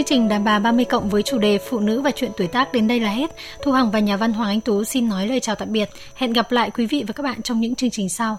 Chương 0.00 0.06
trình 0.06 0.28
Đàn 0.28 0.44
bà 0.44 0.58
30 0.58 0.84
cộng 0.84 1.08
với 1.08 1.22
chủ 1.22 1.38
đề 1.38 1.58
Phụ 1.58 1.78
nữ 1.78 2.00
và 2.00 2.10
chuyện 2.10 2.30
tuổi 2.36 2.46
tác 2.46 2.72
đến 2.72 2.88
đây 2.88 3.00
là 3.00 3.10
hết. 3.10 3.30
Thu 3.62 3.72
Hằng 3.72 3.90
và 3.90 3.98
nhà 3.98 4.16
văn 4.16 4.32
Hoàng 4.32 4.48
Anh 4.48 4.60
Tú 4.60 4.84
xin 4.84 5.08
nói 5.08 5.28
lời 5.28 5.40
chào 5.40 5.54
tạm 5.54 5.72
biệt. 5.72 5.90
Hẹn 6.14 6.32
gặp 6.32 6.52
lại 6.52 6.70
quý 6.70 6.86
vị 6.86 7.04
và 7.06 7.12
các 7.12 7.22
bạn 7.22 7.42
trong 7.42 7.60
những 7.60 7.74
chương 7.74 7.90
trình 7.90 8.08
sau. 8.08 8.38